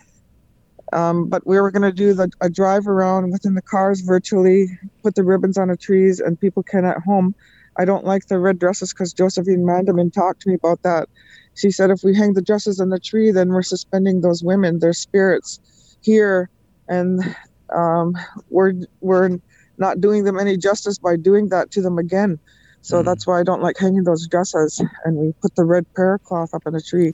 [0.93, 4.67] Um, but we were going to do the, a drive around within the cars virtually,
[5.03, 7.33] put the ribbons on the trees, and people can at home.
[7.77, 11.07] I don't like the red dresses because Josephine Mandamin talked to me about that.
[11.55, 14.79] She said if we hang the dresses on the tree, then we're suspending those women,
[14.79, 16.49] their spirits here,
[16.89, 17.35] and
[17.73, 18.17] um,
[18.49, 19.39] we're we're
[19.77, 22.39] not doing them any justice by doing that to them again.
[22.82, 24.82] So mm that's why I don't like hanging those dresses.
[25.05, 27.13] And we put the red prayer cloth up in a tree.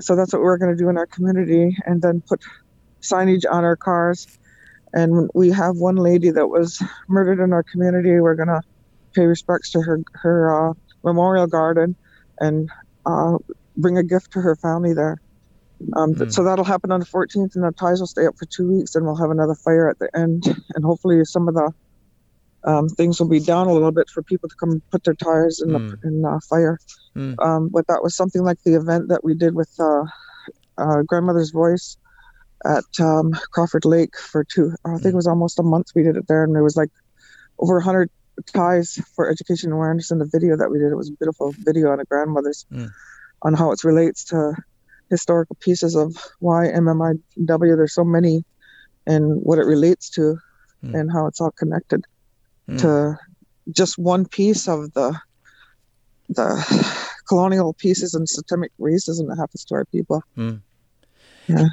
[0.00, 2.40] So that's what we're going to do in our community, and then put
[3.02, 4.26] signage on our cars.
[4.92, 8.20] And we have one lady that was murdered in our community.
[8.20, 8.62] We're going to
[9.14, 10.74] pay respects to her her uh,
[11.04, 11.96] memorial garden
[12.38, 12.70] and
[13.06, 13.38] uh,
[13.76, 15.18] bring a gift to her family there.
[15.96, 16.32] Um, mm.
[16.32, 18.94] So that'll happen on the 14th, and the ties will stay up for two weeks,
[18.94, 20.44] and we'll have another fire at the end.
[20.74, 21.72] And hopefully, some of the
[22.64, 25.60] um, things will be down a little bit for people to come put their tires
[25.60, 26.00] in mm.
[26.00, 26.78] the in, uh, fire.
[27.16, 27.34] Mm.
[27.44, 30.04] Um, but that was something like the event that we did with uh,
[30.78, 31.96] uh, Grandmother's Voice
[32.64, 34.72] at um, Crawford Lake for two.
[34.84, 36.90] I think it was almost a month we did it there, and there was like
[37.58, 38.10] over 100
[38.46, 40.92] ties for education awareness in the video that we did.
[40.92, 42.90] It was a beautiful video on a grandmother's mm.
[43.42, 44.54] on how it relates to
[45.10, 47.76] historical pieces of why MMIW.
[47.76, 48.44] There's so many,
[49.04, 50.38] and what it relates to,
[50.84, 50.94] mm.
[50.94, 52.04] and how it's all connected
[52.68, 52.80] mm.
[52.80, 53.18] to
[53.70, 55.18] just one piece of the
[56.28, 60.22] the colonial pieces and systemic racism that happens to our people.
[60.36, 60.60] Mm.
[61.48, 61.66] Yeah.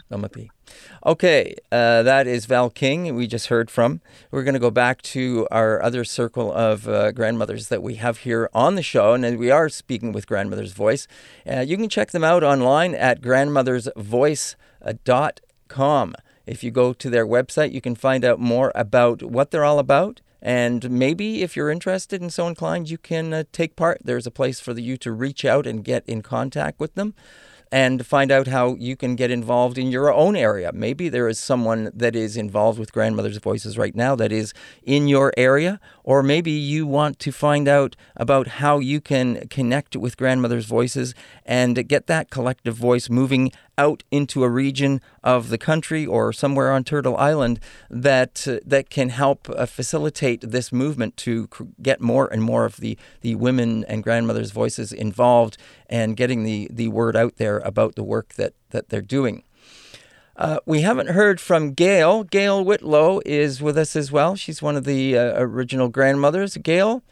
[1.06, 4.02] Okay, uh, that is Val King, we just heard from.
[4.32, 8.20] We're going to go back to our other circle of uh, grandmothers that we have
[8.20, 11.08] here on the show, and we are speaking with Grandmother's Voice.
[11.50, 16.16] Uh, you can check them out online at grandmothersvoice.com.
[16.46, 19.80] If you go to their website, you can find out more about what they're all
[19.80, 20.22] about.
[20.42, 24.02] And maybe if you're interested and so inclined, you can uh, take part.
[24.04, 27.14] There's a place for you to reach out and get in contact with them
[27.72, 30.72] and find out how you can get involved in your own area.
[30.74, 35.08] Maybe there is someone that is involved with Grandmother's Voices right now that is in
[35.08, 35.80] your area,
[36.10, 41.14] or maybe you want to find out about how you can connect with Grandmother's Voices
[41.46, 46.72] and get that collective voice moving out into a region of the country or somewhere
[46.72, 47.60] on Turtle Island
[47.92, 52.66] that uh, that can help uh, facilitate this movement to cr- get more and more
[52.66, 55.58] of the the women and grandmothers' voices involved
[55.92, 59.44] and getting the the word out there about the work that that they're doing.
[60.40, 62.24] Uh, we haven't heard from Gail.
[62.24, 64.38] Gail Whitlow is with us as well.
[64.38, 66.56] She's one of the uh, original grandmothers.
[66.56, 67.04] Gail,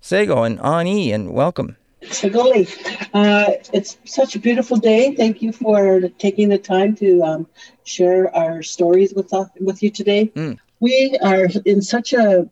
[0.00, 1.76] Sego and Ani, and welcome.
[2.04, 2.66] Sagoli,
[3.12, 5.14] uh, it's such a beautiful day.
[5.14, 7.46] Thank you for taking the time to um,
[7.84, 10.32] share our stories with uh, with you today.
[10.34, 10.58] Mm.
[10.80, 12.48] We are in such a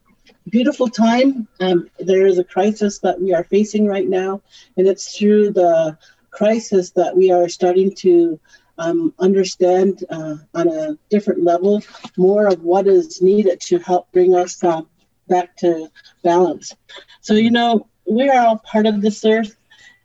[0.50, 1.48] beautiful time.
[1.60, 4.42] Um, there is a crisis that we are facing right now,
[4.76, 5.96] and it's through the
[6.30, 8.38] crisis that we are starting to
[8.78, 11.82] um, understand uh, on a different level
[12.16, 14.82] more of what is needed to help bring us uh,
[15.28, 15.88] back to
[16.22, 16.74] balance.
[17.20, 19.56] So, you know, we are all part of this earth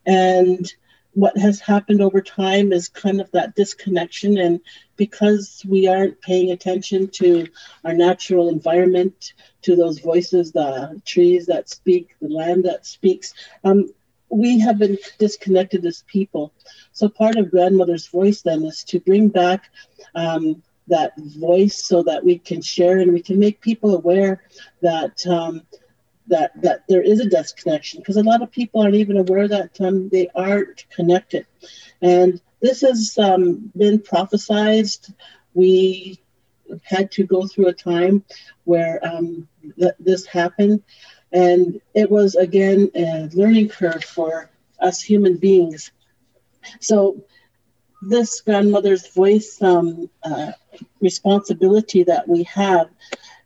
[0.06, 0.72] and
[1.18, 4.60] what has happened over time is kind of that disconnection and
[4.98, 7.48] because we aren't paying attention to
[7.84, 13.90] our natural environment to those voices the trees that speak the land that speaks um,
[14.30, 16.54] we have been disconnected as people.
[16.92, 19.70] So part of grandmother's voice then is to bring back
[20.16, 24.44] um, that voice so that we can share and we can make people aware
[24.82, 25.62] that um,
[26.28, 29.80] that that there is a disconnection because a lot of people aren't even aware that
[29.82, 31.46] um, they aren't connected,
[32.02, 35.14] and this has um, been prophesized.
[35.54, 36.20] We
[36.84, 38.24] had to go through a time
[38.66, 39.48] where um,
[39.80, 40.84] th- this happened,
[41.32, 44.50] and it was again a learning curve for
[44.80, 45.92] us human beings.
[46.80, 47.24] So,
[48.02, 50.52] this grandmother's voice um, uh,
[51.02, 52.90] responsibility that we have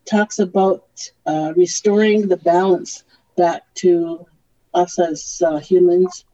[0.05, 0.83] talks about
[1.25, 3.03] uh, restoring the balance
[3.37, 4.25] back to
[4.73, 6.25] us as uh, humans,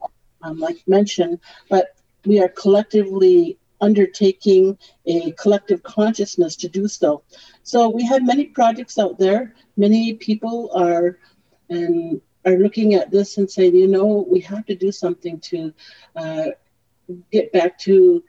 [0.42, 1.38] um, like mentioned,
[1.68, 1.94] but
[2.24, 4.76] we are collectively undertaking
[5.06, 7.22] a collective consciousness to do so.
[7.62, 9.54] So we have many projects out there.
[9.76, 11.18] Many people are
[11.68, 15.72] and are looking at this and saying, you know, we have to do something to
[16.16, 16.46] uh,
[17.30, 18.22] get back to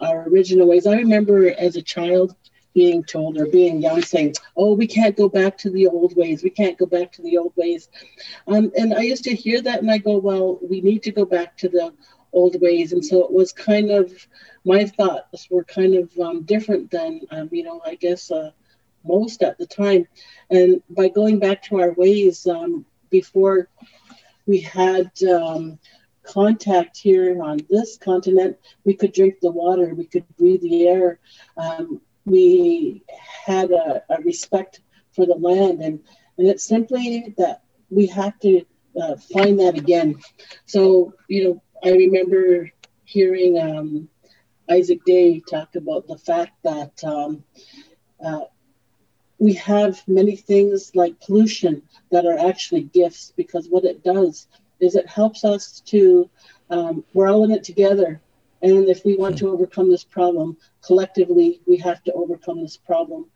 [0.00, 0.86] our original ways.
[0.86, 2.36] I remember as a child
[2.74, 6.44] being told or being young saying, oh, we can't go back to the old ways.
[6.44, 7.88] We can't go back to the old ways.
[8.46, 11.24] Um, and I used to hear that and I go, well, we need to go
[11.24, 11.92] back to the
[12.32, 12.92] old ways.
[12.92, 14.12] And so it was kind of,
[14.64, 18.52] my thoughts were kind of um, different than, um, you know, I guess uh,
[19.08, 20.06] most at the time.
[20.50, 23.68] And by going back to our ways um, before
[24.46, 25.78] we had um,
[26.22, 31.18] contact here on this continent, we could drink the water, we could breathe the air.
[31.56, 33.02] Um, we
[33.46, 34.80] had a, a, respect
[35.12, 36.00] for the land, and,
[36.36, 38.62] and it's simply that we have to
[39.00, 40.16] uh, find that again.
[40.66, 42.70] So, you know, I remember
[43.04, 44.08] hearing um,
[44.70, 47.44] Isaac Day talk about the fact that um,
[48.22, 48.44] uh,
[49.38, 54.48] we have many things like pollution that are actually gifts because what it does
[54.80, 56.28] is it helps us to,
[56.70, 58.20] um, we're all in it together.
[58.62, 63.26] And if we want to overcome this problem collectively, we have to overcome this problem.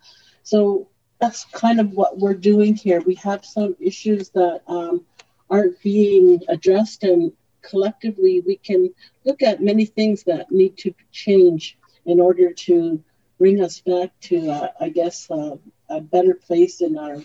[0.43, 0.89] So
[1.21, 3.01] that's kind of what we're doing here.
[3.01, 5.07] We have some issues that um,
[5.49, 7.33] aren't being addressed, and
[7.63, 8.93] collectively we can
[9.25, 13.03] look at many things that need to change in order to
[13.39, 15.57] bring us back to, uh, I guess, uh,
[15.93, 17.17] a better place in our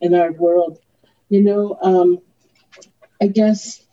[0.00, 0.78] in our world.
[1.28, 2.18] You know, um,
[3.20, 3.86] I guess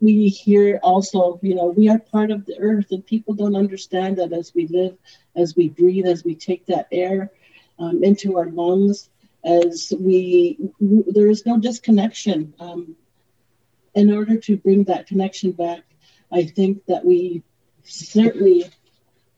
[0.00, 4.18] we hear also, you know, we are part of the earth, and people don't understand
[4.18, 4.96] that as we live,
[5.34, 7.32] as we breathe, as we take that air
[7.78, 9.10] um, into our lungs,
[9.44, 12.54] as we, there is no disconnection.
[12.60, 12.96] Um,
[13.94, 15.82] in order to bring that connection back,
[16.32, 17.42] I think that we
[17.82, 18.64] certainly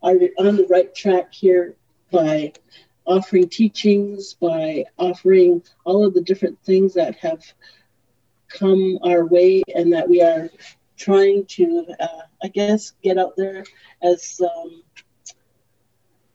[0.03, 1.77] are on the right track here
[2.11, 2.53] by
[3.07, 7.43] offering teachings, by offering all of the different things that have
[8.49, 10.49] come our way and that we are
[10.97, 13.65] trying to, uh, I guess, get out there
[14.03, 14.83] as, um,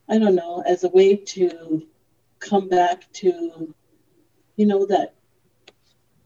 [0.08, 1.88] I don't know, as a way to
[2.40, 3.74] come back to,
[4.56, 5.16] you know, that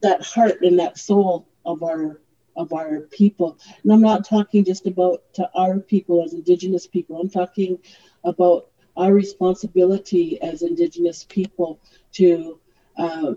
[0.02, 2.20] that heart and that soul of our
[2.56, 3.58] of our people.
[3.84, 7.20] And I'm not talking just about to our people as Indigenous people.
[7.20, 7.80] I'm talking
[8.24, 11.80] about our responsibility as Indigenous people
[12.14, 12.60] to
[12.98, 13.34] uh,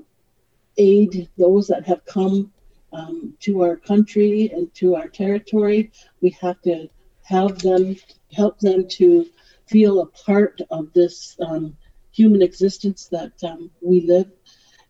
[0.77, 2.53] aid those that have come
[2.93, 5.91] um, to our country and to our territory.
[6.21, 6.89] We have to
[7.23, 7.97] have them
[8.33, 9.27] help them to
[9.67, 11.77] feel a part of this um,
[12.13, 14.31] human existence that um, we live.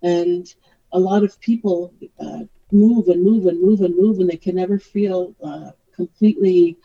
[0.02, 0.46] And
[0.92, 4.56] a lot of people uh, move and move and move and move, and they can
[4.56, 6.76] never feel uh, completely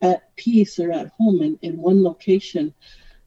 [0.00, 2.74] at peace or at home in, in one location.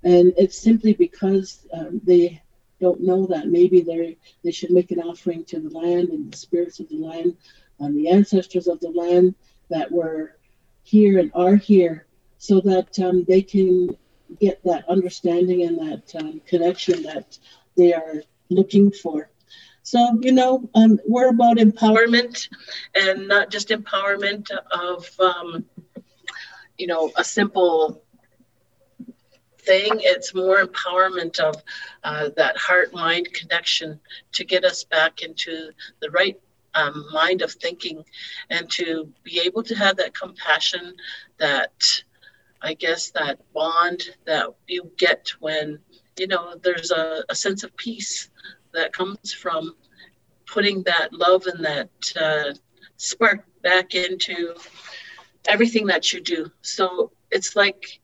[0.05, 2.41] And it's simply because um, they
[2.79, 6.37] don't know that maybe they they should make an offering to the land and the
[6.37, 7.35] spirits of the land
[7.79, 9.35] and the ancestors of the land
[9.69, 10.37] that were
[10.83, 12.05] here and are here
[12.37, 13.89] so that um, they can
[14.39, 17.37] get that understanding and that um, connection that
[17.75, 19.29] they are looking for.
[19.81, 22.47] So, you know, um, we're about empowerment
[22.95, 25.65] and not just empowerment of, um,
[26.77, 28.04] you know, a simple
[29.65, 29.91] thing.
[29.99, 31.55] It's more empowerment of
[32.03, 33.99] uh, that heart mind connection
[34.33, 36.39] to get us back into the right
[36.75, 38.03] um, mind of thinking
[38.49, 40.93] and to be able to have that compassion,
[41.37, 42.03] that
[42.61, 45.79] I guess that bond that you get when,
[46.17, 48.29] you know, there's a, a sense of peace
[48.73, 49.75] that comes from
[50.45, 51.89] putting that love and that
[52.19, 52.53] uh,
[52.97, 54.55] spark back into
[55.47, 56.51] everything that you do.
[56.61, 57.99] So it's like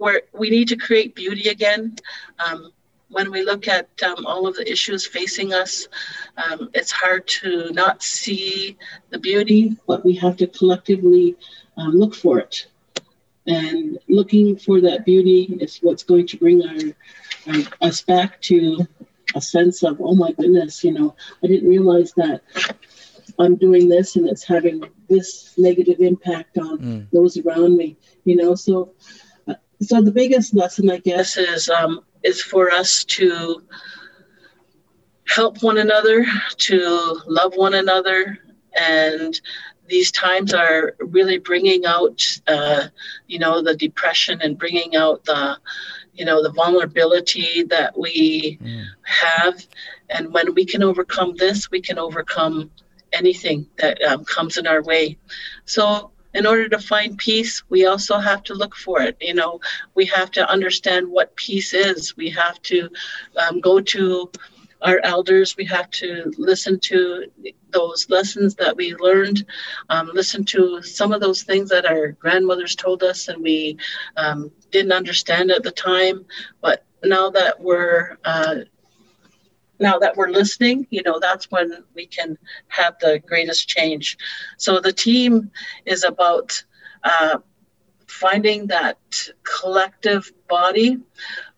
[0.00, 1.94] where we need to create beauty again.
[2.38, 2.72] Um,
[3.10, 5.88] when we look at um, all of the issues facing us,
[6.38, 8.78] um, it's hard to not see
[9.10, 11.36] the beauty, but we have to collectively
[11.76, 12.66] um, look for it.
[13.46, 18.86] And looking for that beauty is what's going to bring our, our us back to
[19.34, 22.40] a sense of, oh my goodness, you know, I didn't realize that
[23.38, 27.10] I'm doing this and it's having this negative impact on mm.
[27.10, 28.54] those around me, you know.
[28.54, 28.92] So,
[29.82, 33.62] so the biggest lesson, I guess, is um, is for us to
[35.26, 36.26] help one another,
[36.56, 38.38] to love one another,
[38.78, 39.40] and
[39.90, 42.86] these times are really bringing out, uh,
[43.26, 45.58] you know, the depression and bringing out the,
[46.14, 48.84] you know, the vulnerability that we mm.
[49.02, 49.66] have.
[50.08, 52.70] And when we can overcome this, we can overcome
[53.12, 55.18] anything that um, comes in our way.
[55.64, 59.16] So, in order to find peace, we also have to look for it.
[59.20, 59.60] You know,
[59.94, 62.16] we have to understand what peace is.
[62.16, 62.88] We have to
[63.36, 64.30] um, go to
[64.82, 65.56] our elders.
[65.56, 67.26] We have to listen to
[67.70, 69.46] those lessons that we learned,
[69.90, 73.76] um, listen to some of those things that our grandmothers told us and we
[74.16, 76.24] um, didn't understand at the time.
[76.60, 78.56] But now that we're uh,
[79.80, 84.18] now that we're listening, you know, that's when we can have the greatest change.
[84.58, 85.50] So the team
[85.86, 86.62] is about
[87.02, 87.38] uh,
[88.06, 88.98] finding that
[89.42, 90.98] collective body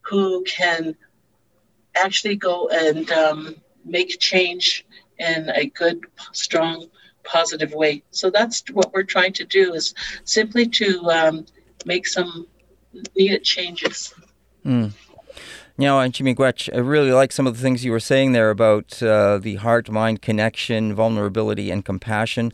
[0.03, 0.95] who can
[1.97, 4.87] actually go and um, make change
[5.19, 6.89] in a good, strong,
[7.25, 8.03] positive way.
[8.11, 9.95] So that's what we're trying to do is
[10.25, 11.47] simply to um,
[11.85, 12.47] make some
[13.17, 14.15] needed changes.
[14.65, 14.93] Mm.
[15.79, 19.03] Now, Anchi Miigwech, I really like some of the things you were saying there about
[19.03, 22.53] uh, the heart mind connection, vulnerability, and compassion.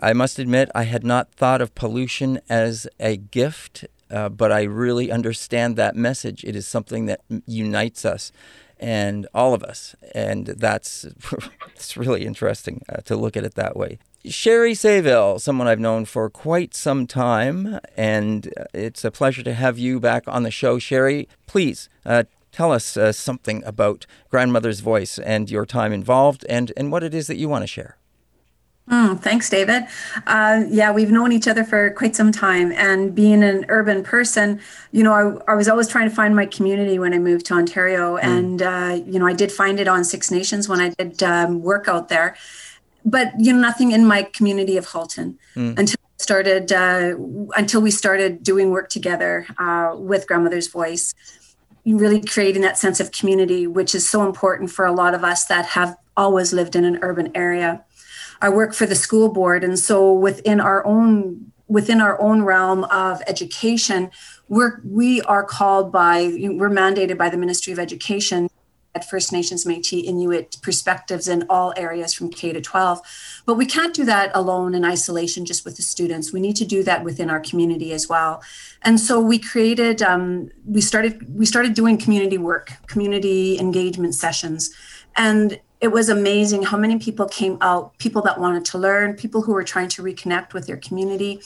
[0.00, 4.62] I must admit, I had not thought of pollution as a gift, uh, but I
[4.62, 6.44] really understand that message.
[6.44, 8.30] It is something that unites us
[8.78, 9.96] and all of us.
[10.14, 11.04] And that's
[11.74, 13.98] it's really interesting uh, to look at it that way.
[14.24, 19.52] Sherry Sayville, someone I've known for quite some time, and uh, it's a pleasure to
[19.52, 20.78] have you back on the show.
[20.78, 22.22] Sherry, please uh,
[22.52, 27.14] tell us uh, something about Grandmother's Voice and your time involved and, and what it
[27.14, 27.96] is that you want to share.
[28.90, 29.84] Mm, thanks, David.
[30.26, 32.72] Uh, yeah, we've known each other for quite some time.
[32.72, 35.12] And being an urban person, you know,
[35.46, 38.16] I, I was always trying to find my community when I moved to Ontario.
[38.16, 38.22] Mm.
[38.22, 41.62] And, uh, you know, I did find it on Six Nations when I did um,
[41.62, 42.36] work out there.
[43.04, 45.78] But, you know, nothing in my community of Halton mm.
[45.78, 47.16] until started uh,
[47.56, 51.14] until we started doing work together uh, with grandmother's voice
[51.84, 55.46] really creating that sense of community which is so important for a lot of us
[55.46, 57.84] that have always lived in an urban area
[58.42, 62.84] I work for the school board, and so within our own within our own realm
[62.84, 64.10] of education,
[64.48, 68.50] we're we are called by we're mandated by the Ministry of Education
[68.96, 73.00] at First Nations, Métis, Inuit perspectives in all areas from K to 12.
[73.44, 76.32] But we can't do that alone in isolation, just with the students.
[76.32, 78.42] We need to do that within our community as well.
[78.82, 84.72] And so we created, um, we started, we started doing community work, community engagement sessions,
[85.16, 89.42] and it was amazing how many people came out people that wanted to learn people
[89.42, 91.42] who were trying to reconnect with their community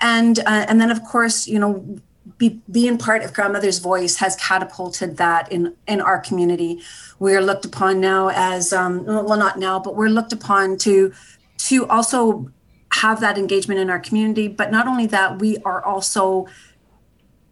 [0.00, 1.98] and uh, and then of course you know
[2.36, 6.82] be, being part of grandmother's voice has catapulted that in in our community
[7.18, 11.12] we are looked upon now as um, well not now but we're looked upon to
[11.56, 12.50] to also
[12.92, 16.46] have that engagement in our community but not only that we are also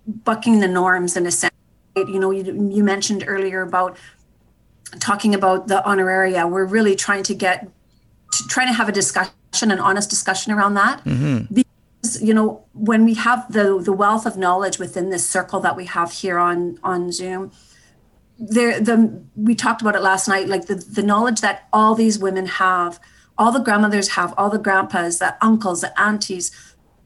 [0.07, 1.55] bucking the norms in a sense
[1.97, 3.97] you know you, you mentioned earlier about
[5.01, 7.69] talking about the honoraria, we're really trying to get
[8.33, 11.05] to trying to have a discussion, an honest discussion around that.
[11.05, 11.55] Mm-hmm.
[12.23, 15.87] You know, when we have the the wealth of knowledge within this circle that we
[15.87, 17.53] have here on on Zoom,
[18.39, 22.19] there the we talked about it last night, like the the knowledge that all these
[22.19, 23.01] women have,
[23.37, 26.51] all the grandmothers have, all the grandpas, the uncles, the aunties,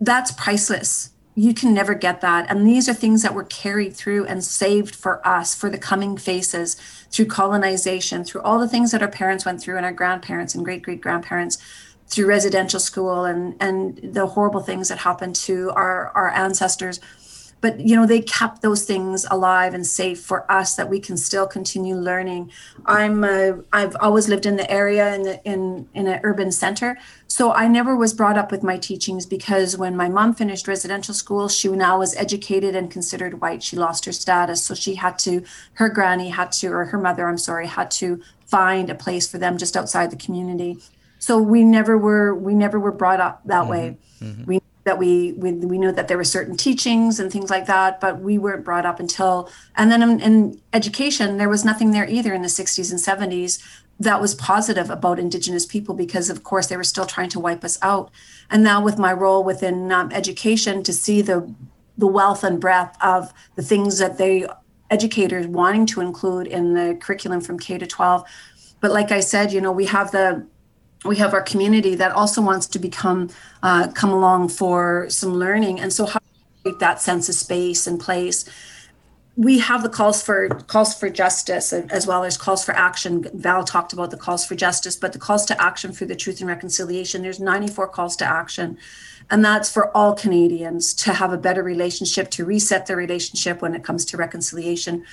[0.01, 2.51] that's priceless you can never get that.
[2.51, 6.17] And these are things that were carried through and saved for us for the coming
[6.17, 6.75] faces
[7.11, 10.65] through colonization, through all the things that our parents went through and our grandparents and
[10.65, 11.57] great great grandparents
[12.11, 17.01] through residential school and and the horrible things that happened to our our ancestors.
[17.63, 21.17] But you know they kept those things alive and safe for us that we can
[21.17, 22.51] still continue learning.
[22.87, 26.99] I'm uh, i've always lived in the area in the in in an urban center.
[27.29, 31.15] So i never was brought up with my teachings because when my mom finished residential
[31.15, 33.63] school she now was educated and considered white.
[33.63, 34.65] She lost her status.
[34.65, 35.45] So she had to
[35.75, 39.39] her granny had to or her mother i'm sorry had to find a place for
[39.39, 40.79] them just outside the community
[41.21, 43.71] so we never were we never were brought up that mm-hmm.
[43.71, 44.45] way mm-hmm.
[44.47, 48.01] we that we, we we knew that there were certain teachings and things like that
[48.01, 52.09] but we weren't brought up until and then in, in, education there was nothing there
[52.09, 53.63] either in the 60s and 70s
[54.01, 57.63] that was positive about indigenous people because of course they were still trying to wipe
[57.63, 58.11] us out
[58.51, 61.55] and now with my role within um, education to see the
[61.99, 64.47] the wealth and breadth of the things that they
[64.91, 68.25] educators wanting to include in the curriculum from K to 12.
[68.81, 70.47] But like I said, you know, we have the
[71.05, 73.31] we have our community that also wants to become
[73.63, 75.81] uh, come along for some learning.
[75.81, 76.21] And so how
[76.63, 78.45] create that sense of space and place?
[79.37, 83.27] We have the calls for calls for justice as well as calls for action.
[83.33, 86.41] Val talked about the calls for justice but the calls to action for the truth
[86.41, 88.77] and reconciliation there's 94 calls to action.
[89.31, 93.75] And that's for all canadians to have a better relationship to reset their relationship when
[93.75, 95.05] it comes to reconciliation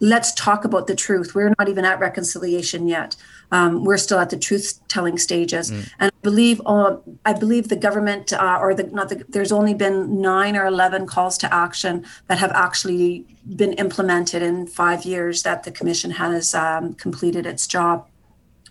[0.00, 3.16] let's talk about the truth we're not even at reconciliation yet
[3.52, 5.70] um, we're still at the truth telling stages.
[5.70, 5.92] Mm.
[5.98, 9.74] And I believe, uh, I believe the government, uh, or the not the, there's only
[9.74, 13.26] been nine or eleven calls to action that have actually
[13.56, 18.06] been implemented in five years that the commission has um, completed its job.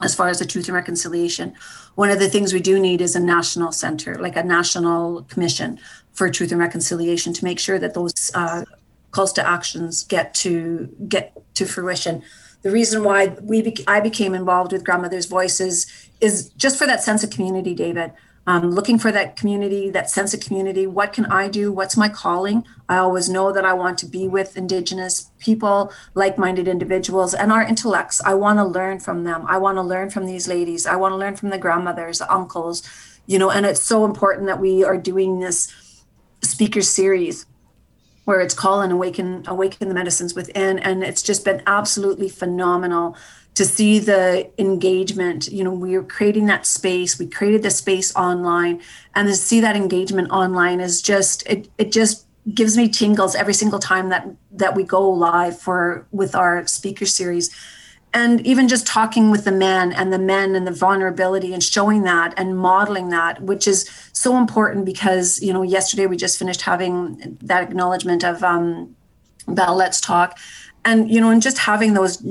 [0.02, 1.54] As far as the truth and reconciliation,
[1.96, 5.78] one of the things we do need is a national center, like a national commission
[6.14, 8.64] for truth and reconciliation, to make sure that those uh,
[9.12, 12.24] calls to actions get to get to fruition
[12.62, 15.88] the reason why we be- I became involved with Grandmother's Voices
[16.20, 18.12] is just for that sense of community, David.
[18.48, 20.88] Um, looking for that community, that sense of community.
[20.88, 21.72] What can I do?
[21.72, 22.64] What's my calling?
[22.88, 27.52] I always know that I want to be with Indigenous people, like minded individuals, and
[27.52, 28.22] our intellects.
[28.26, 29.46] I want to learn from them.
[29.48, 30.88] I want to learn from these ladies.
[30.88, 32.82] I want to learn from the grandmothers, uncles,
[33.28, 35.72] you know, and it's so important that we are doing this
[36.42, 37.46] speaker series
[38.30, 40.78] where it's call and awaken awaken the medicines within.
[40.78, 43.18] And it's just been absolutely phenomenal
[43.56, 45.52] to see the engagement.
[45.52, 47.18] You know we are creating that space.
[47.18, 48.82] We created the space online.
[49.16, 53.56] And to see that engagement online is just it, it just gives me tingles every
[53.56, 57.50] single time that that we go live for with our speaker series
[58.14, 62.04] and even just talking with the men and the men and the vulnerability and showing
[62.04, 66.62] that and modeling that which is so important because you know yesterday we just finished
[66.62, 68.96] having that acknowledgement of um
[69.48, 70.38] Bell Let's Talk.
[70.86, 72.24] And you know and just having those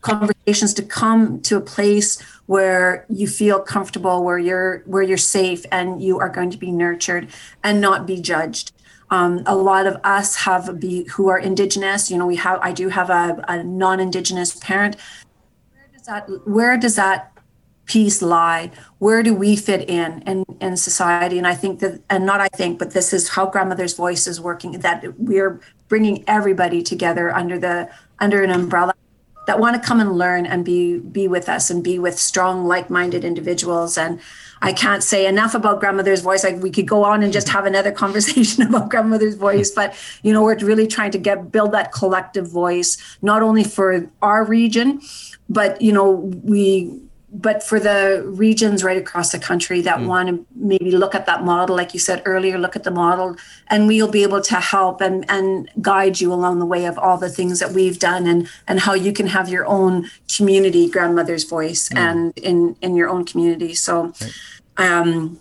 [0.00, 5.66] conversations to come to a place where you feel comfortable where you're where you're safe
[5.72, 7.28] and you are going to be nurtured
[7.64, 8.72] and not be judged
[9.10, 12.10] um, a lot of us have be who are indigenous.
[12.10, 14.96] You know, we have I do have a, a non-indigenous parent.
[15.72, 17.32] Where does that where does that
[17.86, 18.70] piece lie?
[18.98, 21.38] Where do we fit in in, in society?
[21.38, 24.40] And I think that, and not I think, but this is how grandmother's voice is
[24.40, 24.72] working.
[24.72, 27.88] That we're bringing everybody together under the
[28.20, 28.94] under an umbrella
[29.46, 32.66] that want to come and learn and be be with us and be with strong
[32.66, 34.20] like-minded individuals and
[34.62, 36.44] I can't say enough about grandmother's voice.
[36.44, 37.56] Like we could go on and just mm-hmm.
[37.56, 41.72] have another conversation about grandmother's voice, but you know, we're really trying to get build
[41.72, 45.00] that collective voice, not only for our region,
[45.48, 47.00] but you know, we
[47.30, 50.06] but for the regions right across the country that mm.
[50.06, 53.36] want to maybe look at that model like you said earlier look at the model
[53.68, 57.18] and we'll be able to help and and guide you along the way of all
[57.18, 61.44] the things that we've done and and how you can have your own community grandmother's
[61.44, 61.98] voice mm.
[61.98, 64.12] and in in your own community so
[64.78, 65.38] um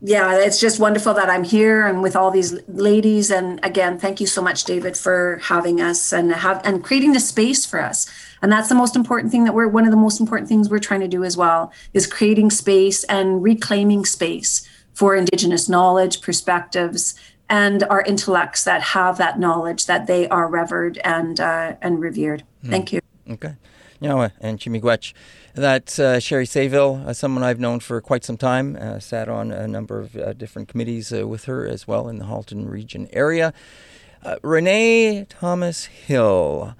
[0.00, 3.30] yeah, it's just wonderful that I'm here and with all these ladies.
[3.30, 7.20] And again, thank you so much, David, for having us and have and creating the
[7.20, 8.06] space for us
[8.42, 10.78] and that's the most important thing that we're one of the most important things we're
[10.78, 17.14] trying to do as well is creating space and reclaiming space for indigenous knowledge perspectives
[17.48, 22.44] and our intellects that have that knowledge that they are revered and uh, and revered
[22.64, 22.70] mm.
[22.70, 23.56] thank you okay
[24.02, 25.14] Nyawa and Chimigwech.
[25.56, 29.50] That uh, Sherry Sayville, uh, someone I've known for quite some time, uh, sat on
[29.50, 33.08] a number of uh, different committees uh, with her as well in the Halton region
[33.10, 33.54] area.
[34.22, 36.74] Uh, Renee Thomas Hill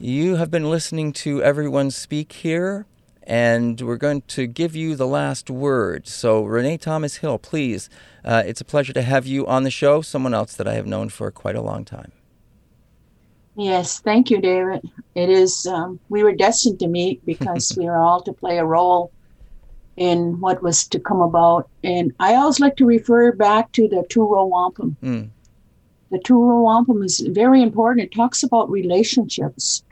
[0.00, 2.86] you have been listening to everyone speak here,
[3.22, 6.08] and we're going to give you the last word.
[6.08, 7.90] So, Renee Thomas Hill, please,
[8.24, 11.10] it's a pleasure to have you on the show, someone else that I have known
[11.10, 12.12] for quite a long time.
[13.56, 14.88] Yes, thank you, David.
[15.14, 18.64] It is, um, we were destined to meet because we are all to play a
[18.64, 19.12] role
[19.96, 21.68] in what was to come about.
[21.84, 24.96] And I always like to refer back to the two row Wampum.
[25.02, 25.30] Mm.
[26.12, 28.04] The Row Wampum is very important.
[28.04, 29.82] It talks about relationships.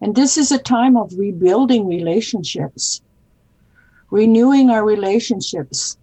[0.00, 3.02] And this is a time of rebuilding relationships,
[4.10, 5.98] renewing our relationships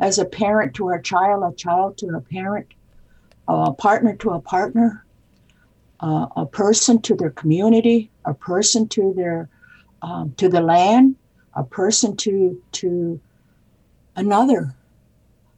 [0.00, 2.68] as a parent to our child, a child to a parent,
[3.48, 5.04] a partner to a partner,
[6.00, 9.48] uh, a person to their community, a person to their
[10.02, 11.16] um, to the land,
[11.54, 13.20] a person to to
[14.14, 14.74] another,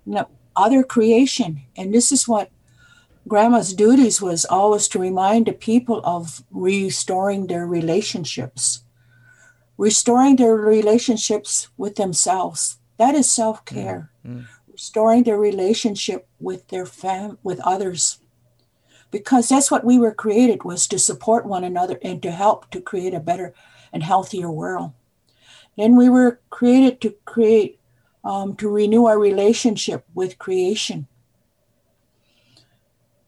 [0.06, 1.62] know, other creation.
[1.76, 2.50] And this is what
[3.28, 8.82] grandma's duties was always to remind the people of restoring their relationships
[9.76, 14.42] restoring their relationships with themselves that is self-care mm-hmm.
[14.72, 18.18] restoring their relationship with their fam with others
[19.10, 22.80] because that's what we were created was to support one another and to help to
[22.80, 23.54] create a better
[23.92, 24.92] and healthier world.
[25.76, 27.78] Then we were created to create,
[28.24, 31.06] um, to renew our relationship with creation.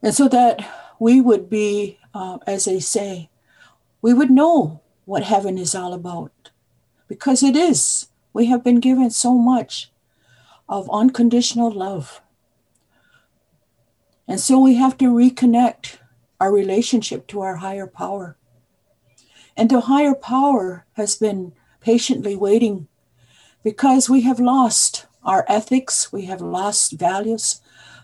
[0.03, 0.59] And so that
[0.99, 3.29] we would be, uh, as they say,
[4.01, 6.51] we would know what heaven is all about
[7.07, 8.07] because it is.
[8.33, 9.91] We have been given so much
[10.69, 12.21] of unconditional love.
[14.31, 15.97] And so we have to reconnect
[16.39, 18.37] our relationship to our higher power.
[19.57, 21.51] And the higher power has been
[21.81, 22.87] patiently waiting
[23.61, 27.59] because we have lost our ethics, we have lost values,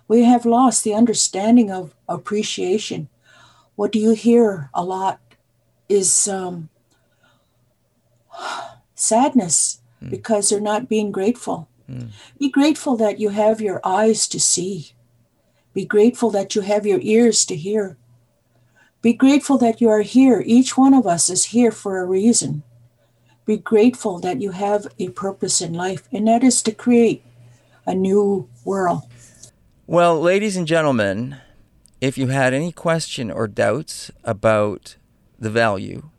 [0.09, 3.07] we have lost the understanding of appreciation.
[3.78, 5.21] What do you hear a lot
[5.88, 6.67] is um,
[8.95, 10.09] sadness mm.
[10.09, 11.69] because they're not being grateful.
[11.89, 12.09] Mm.
[12.38, 14.91] Be grateful that you have your eyes to see.
[15.78, 17.97] Be grateful that you have your ears to hear.
[19.03, 20.41] Be grateful that you are here.
[20.43, 22.63] Each one of us is here for a reason.
[23.45, 27.23] Be grateful that you have a purpose in life, and that is to create
[27.86, 29.03] a new world.
[29.86, 31.38] Well, ladies and gentlemen,
[32.01, 34.95] if you had any question or doubts about
[35.38, 36.09] the value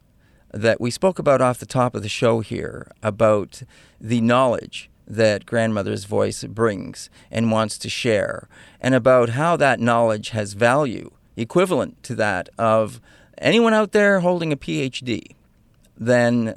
[0.52, 3.64] that we spoke about off the top of the show here, about
[4.00, 8.46] the knowledge that grandmother's voice brings and wants to share,
[8.80, 13.00] and about how that knowledge has value equivalent to that of
[13.38, 15.34] anyone out there holding a PhD,
[15.96, 16.56] then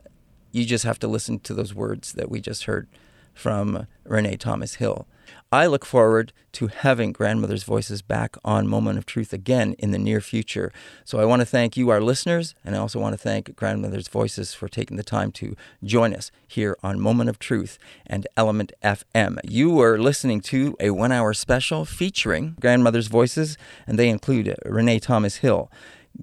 [0.52, 2.88] you just have to listen to those words that we just heard
[3.34, 5.08] from Renee Thomas Hill.
[5.54, 9.98] I look forward to having grandmother's voices back on Moment of Truth again in the
[9.98, 10.72] near future.
[11.04, 14.08] So I want to thank you, our listeners, and I also want to thank grandmother's
[14.08, 17.78] voices for taking the time to join us here on Moment of Truth
[18.08, 19.40] and Element FM.
[19.44, 25.00] You are listening to a one hour special featuring grandmother's voices, and they include Renee
[25.00, 25.70] Thomas Hill,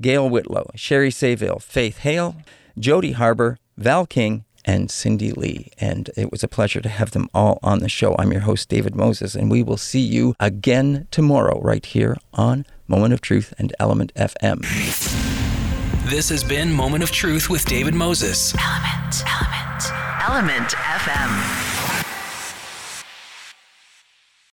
[0.01, 2.35] Gail Whitlow, Sherry Sayville, Faith Hale,
[2.79, 5.71] Jody Harbor, Val King, and Cindy Lee.
[5.81, 8.15] And it was a pleasure to have them all on the show.
[8.19, 12.67] I'm your host, David Moses, and we will see you again tomorrow right here on
[12.87, 14.61] Moment of Truth and Element FM.
[16.11, 18.55] This has been Moment of Truth with David Moses.
[18.55, 19.85] Element, Element,
[20.29, 21.68] Element FM.